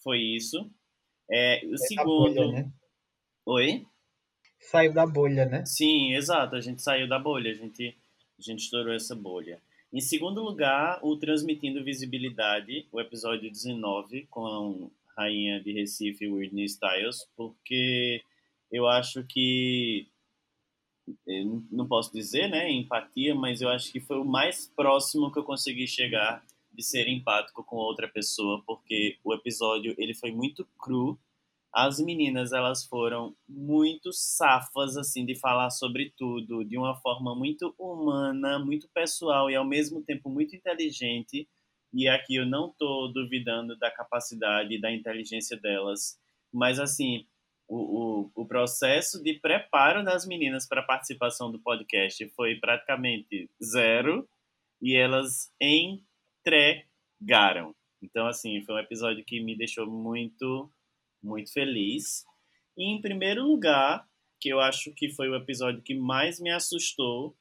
[0.00, 0.70] foi isso.
[1.30, 2.34] É, o segundo...
[2.34, 2.72] Bolha, né?
[3.46, 3.86] Oi?
[4.60, 5.64] Saiu da bolha, né?
[5.64, 6.56] Sim, exato.
[6.56, 7.96] A gente saiu da bolha, a gente,
[8.38, 9.60] a gente estourou essa bolha.
[9.92, 16.66] Em segundo lugar, o Transmitindo Visibilidade, o episódio 19, com a rainha de Recife, Whitney
[16.66, 18.22] Styles, porque
[18.70, 20.06] eu acho que
[21.26, 25.38] eu não posso dizer, né, empatia, mas eu acho que foi o mais próximo que
[25.38, 30.66] eu consegui chegar de ser empático com outra pessoa, porque o episódio ele foi muito
[30.78, 31.18] cru.
[31.72, 37.74] As meninas elas foram muito safas assim de falar sobre tudo, de uma forma muito
[37.78, 41.48] humana, muito pessoal e ao mesmo tempo muito inteligente.
[41.92, 46.18] E aqui eu não estou duvidando da capacidade e da inteligência delas,
[46.52, 47.26] mas assim,
[47.68, 53.50] o, o, o processo de preparo das meninas para a participação do podcast foi praticamente
[53.62, 54.28] zero
[54.80, 55.52] e elas
[56.48, 57.74] entregaram.
[58.02, 60.70] Então, assim, foi um episódio que me deixou muito,
[61.22, 62.24] muito feliz.
[62.76, 64.06] E, em primeiro lugar,
[64.40, 67.36] que eu acho que foi o episódio que mais me assustou,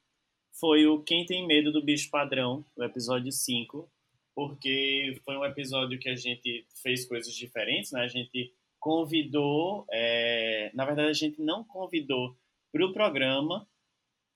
[0.60, 3.90] foi o Quem Tem Medo do Bicho Padrão, o episódio 5,
[4.34, 8.02] porque foi um episódio que a gente fez coisas diferentes, né?
[8.02, 12.36] A gente convidou, é, na verdade a gente não convidou
[12.72, 13.68] para o programa,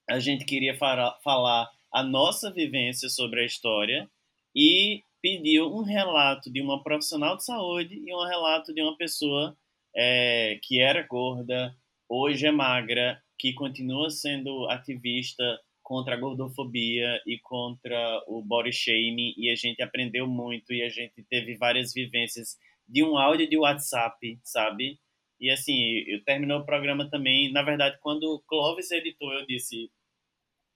[0.08, 4.08] a gente queria falar a nossa vivência sobre a história
[4.54, 9.56] e pediu um relato de uma profissional de saúde e um relato de uma pessoa
[9.94, 11.74] é, que era gorda,
[12.08, 15.42] hoje é magra, que continua sendo ativista
[15.82, 20.88] contra a gordofobia e contra o body shaming e a gente aprendeu muito e a
[20.88, 22.56] gente teve várias vivências
[22.88, 24.98] de um áudio de WhatsApp, sabe?
[25.40, 29.90] E assim, eu terminou o programa também, na verdade, quando o Clovis editou, eu disse,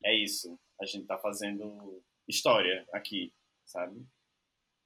[0.04, 3.32] é isso, a gente tá fazendo história aqui,
[3.66, 4.06] sabe?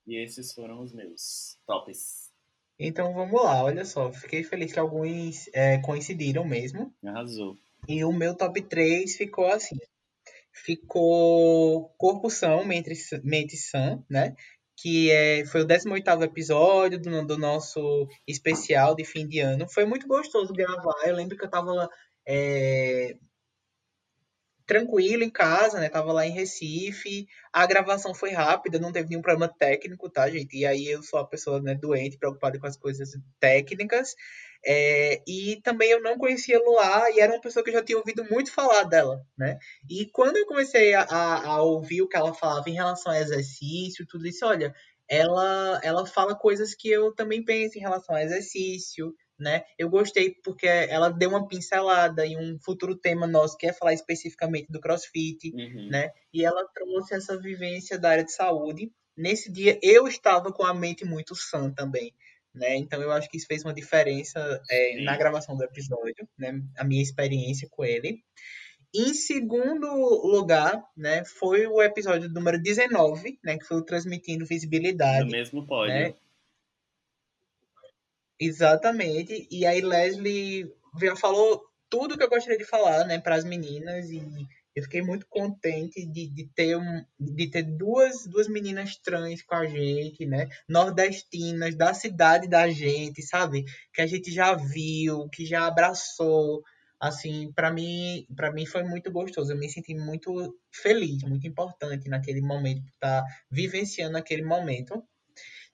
[0.07, 2.31] E esses foram os meus tops.
[2.79, 6.93] Então vamos lá, olha só, fiquei feliz que alguns é, coincidiram mesmo.
[7.05, 7.57] Arrasou.
[7.87, 9.77] E o meu top 3 ficou assim
[10.53, 12.91] ficou Corpo São, Mente,
[13.23, 14.35] Mente Sã, né?
[14.77, 19.69] Que é, foi o 18º episódio do, do, nosso especial de fim de ano.
[19.69, 20.95] Foi muito gostoso gravar.
[21.05, 21.89] Eu lembro que eu tava
[22.27, 23.17] é,
[24.71, 25.89] tranquilo em casa, né?
[25.89, 27.27] Tava lá em Recife.
[27.53, 30.57] A gravação foi rápida, não teve nenhum problema técnico, tá, gente?
[30.57, 33.11] E aí eu sou a pessoa né, doente, preocupada com as coisas
[33.41, 34.15] técnicas.
[34.65, 37.99] É, e também eu não conhecia Luar e era uma pessoa que eu já tinha
[37.99, 39.59] ouvido muito falar dela, né?
[39.89, 44.07] E quando eu comecei a, a, ouvir o que ela falava em relação ao exercício,
[44.07, 44.73] tudo isso, olha,
[45.09, 49.65] ela, ela fala coisas que eu também penso em relação ao exercício, né?
[49.79, 53.95] Eu gostei porque ela deu uma pincelada em um futuro tema nosso que é falar
[53.95, 55.89] especificamente do CrossFit, uhum.
[55.89, 56.11] né?
[56.33, 58.93] E ela trouxe essa vivência da área de saúde.
[59.17, 62.13] Nesse dia eu estava com a mente muito sã também,
[62.55, 62.77] né?
[62.77, 66.61] Então eu acho que isso fez uma diferença é, na gravação do episódio, né?
[66.77, 68.23] A minha experiência com ele.
[68.93, 69.87] Em segundo
[70.27, 75.27] lugar, né, foi o episódio número 19, né, que foi o Transmitindo Visibilidade.
[75.27, 75.95] No mesmo pódio.
[75.95, 76.15] Né?
[78.41, 79.47] Exatamente.
[79.51, 84.11] E aí Leslie já falou tudo que eu gostaria de falar, né, para as meninas
[84.11, 84.23] e
[84.75, 89.55] eu fiquei muito contente de, de, ter, um, de ter duas, duas meninas trans com
[89.57, 90.49] a gente, né?
[90.69, 93.65] Nordestinas, da cidade da gente, sabe?
[93.93, 96.63] Que a gente já viu, que já abraçou.
[97.01, 99.53] Assim, para mim, para mim foi muito gostoso.
[99.53, 105.03] Eu me senti muito feliz, muito importante naquele momento, estar tá vivenciando aquele momento.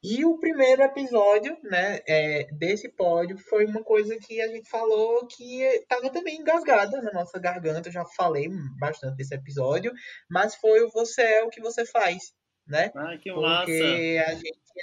[0.09, 5.27] E o primeiro episódio, né, é, desse pódio foi uma coisa que a gente falou
[5.27, 7.89] que estava também engasgada na nossa garganta.
[7.89, 8.49] Eu já falei
[8.79, 9.93] bastante desse episódio,
[10.31, 12.33] mas foi o Você é o que você faz,
[12.65, 12.93] né?
[12.95, 14.31] Ah, que Porque massa!
[14.31, 14.81] a gente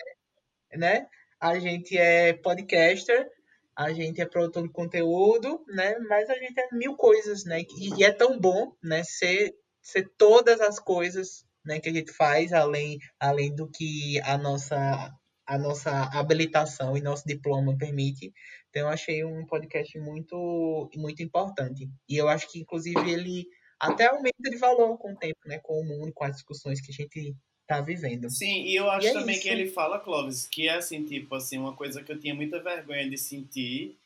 [0.74, 1.07] é, né?
[1.39, 3.32] A gente é podcaster,
[3.74, 5.99] a gente é produtor de conteúdo, né?
[5.99, 7.61] Mas a gente é mil coisas, né?
[7.61, 9.05] E, e é tão bom, né?
[9.05, 14.38] Ser, ser todas as coisas né, que a gente faz além, além do que a
[14.38, 15.11] nossa
[15.45, 18.32] a nossa habilitação e nosso diploma permite.
[18.70, 21.89] Então eu achei um podcast muito muito importante.
[22.07, 23.45] E eu acho que inclusive ele
[23.80, 26.91] até aumenta de valor com o tempo, né, com o mundo, com as discussões que
[26.91, 27.36] a gente
[27.68, 28.30] tá vivendo.
[28.30, 29.43] Sim, e eu acho e é também isso.
[29.43, 32.61] que ele fala, Clóvis, que é assim, tipo assim, uma coisa que eu tinha muita
[32.61, 33.97] vergonha de sentir,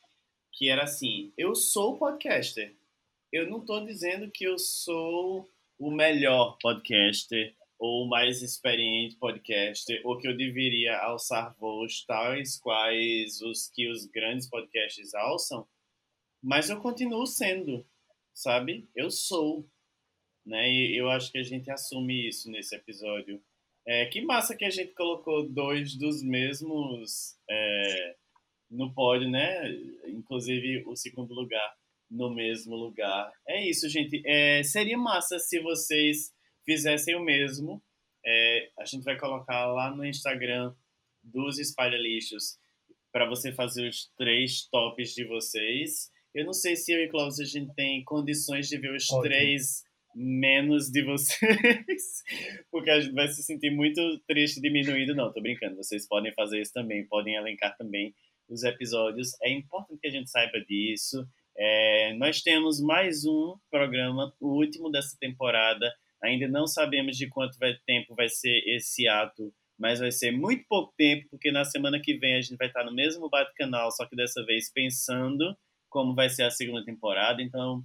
[0.52, 2.74] que era assim, eu sou podcaster.
[3.32, 5.48] Eu não tô dizendo que eu sou
[5.78, 12.58] o melhor podcaster ou o mais experiente podcaster, ou que eu deveria alçar voos tais
[12.58, 15.66] quais os que os grandes podcasts alçam,
[16.42, 17.86] mas eu continuo sendo,
[18.34, 18.88] sabe?
[18.96, 19.68] Eu sou,
[20.44, 20.68] né?
[20.70, 23.40] E eu acho que a gente assume isso nesse episódio.
[23.86, 28.16] É, que massa que a gente colocou dois dos mesmos é,
[28.70, 29.70] no pódio, né?
[30.06, 31.76] Inclusive o segundo lugar
[32.10, 33.30] no mesmo lugar.
[33.46, 34.22] É isso, gente.
[34.26, 36.32] É, seria massa se vocês
[36.64, 37.82] fizessem o mesmo.
[38.24, 40.74] É, a gente vai colocar lá no Instagram
[41.22, 42.58] dos espalha-lixos
[43.12, 46.10] para você fazer os três tops de vocês.
[46.34, 49.22] Eu não sei se eu e Cláudio a gente tem condições de ver os Ótimo.
[49.22, 49.82] três
[50.14, 52.22] menos de vocês,
[52.70, 55.14] porque a gente vai se sentir muito triste diminuído.
[55.14, 55.76] Não, tô brincando.
[55.76, 58.14] Vocês podem fazer isso também, podem elencar também
[58.48, 59.30] os episódios.
[59.42, 61.26] É importante que a gente saiba disso.
[61.60, 65.92] É, nós temos mais um programa, o último dessa temporada.
[66.22, 70.64] Ainda não sabemos de quanto vai, tempo vai ser esse ato, mas vai ser muito
[70.68, 74.06] pouco tempo, porque na semana que vem a gente vai estar no mesmo bate-canal, só
[74.06, 75.56] que dessa vez pensando
[75.88, 77.42] como vai ser a segunda temporada.
[77.42, 77.82] Então,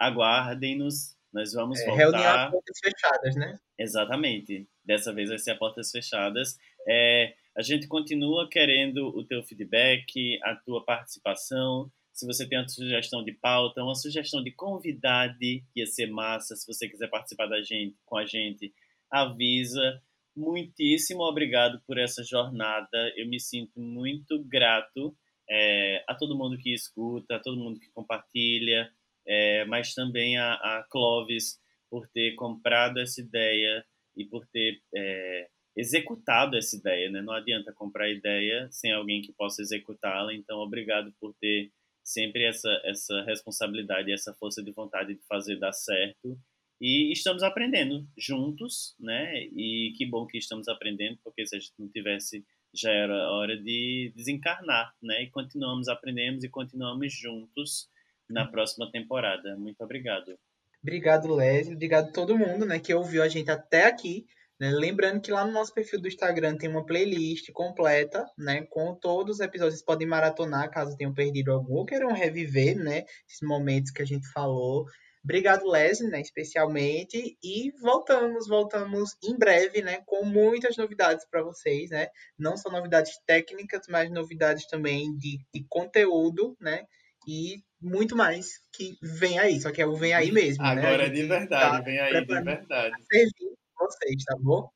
[0.00, 1.14] aguardem-nos.
[1.32, 1.96] Nós vamos é, voltar.
[1.98, 3.60] Reunião a portas fechadas, né?
[3.78, 4.66] Exatamente.
[4.84, 6.58] Dessa vez vai ser a portas fechadas.
[6.88, 11.90] É, a gente continua querendo o teu feedback, a tua participação
[12.20, 15.34] se você tem uma sugestão de pauta, uma sugestão de convidado,
[15.74, 16.54] ia ser massa.
[16.54, 18.74] Se você quiser participar da gente, com a gente,
[19.10, 20.02] avisa.
[20.36, 23.10] Muitíssimo obrigado por essa jornada.
[23.16, 25.16] Eu me sinto muito grato
[25.48, 28.92] é, a todo mundo que escuta, a todo mundo que compartilha.
[29.26, 31.58] é, mas também a, a Clovis
[31.90, 33.84] por ter comprado essa ideia
[34.16, 37.22] e por ter é, executado essa ideia, né?
[37.22, 40.34] Não adianta comprar ideia sem alguém que possa executá-la.
[40.34, 41.70] Então, obrigado por ter
[42.12, 46.38] sempre essa essa responsabilidade, essa força de vontade de fazer dar certo.
[46.80, 49.44] E estamos aprendendo juntos, né?
[49.54, 53.56] E que bom que estamos aprendendo, porque se a gente não tivesse já era hora
[53.56, 55.24] de desencarnar, né?
[55.24, 57.88] E continuamos aprendendo e continuamos juntos
[58.28, 59.56] na próxima temporada.
[59.56, 60.38] Muito obrigado.
[60.82, 61.74] Obrigado, Leslie.
[61.74, 64.26] Obrigado a todo mundo, né, que ouviu a gente até aqui.
[64.60, 64.70] Né?
[64.70, 69.36] Lembrando que lá no nosso perfil do Instagram tem uma playlist completa, né, com todos
[69.36, 69.76] os episódios.
[69.76, 74.04] Vocês podem maratonar caso tenham perdido algum ou queiram reviver, né, esses momentos que a
[74.04, 74.84] gente falou.
[75.24, 77.38] Obrigado, Leslie, né, especialmente.
[77.42, 82.08] E voltamos, voltamos em breve, né, com muitas novidades para vocês, né?
[82.38, 86.84] Não só novidades técnicas, mas novidades também de, de conteúdo, né?
[87.28, 90.62] E muito mais que vem aí, só que é o vem aí mesmo.
[90.62, 90.70] Né?
[90.70, 91.06] Agora né?
[91.06, 92.94] é de verdade, tá vem aí de verdade.
[93.10, 94.70] Servir vocês, tá bom?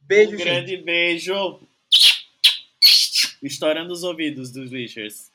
[0.00, 1.60] Beijo, um grande beijo.
[3.42, 5.33] Estourando os ouvidos dos Wishers.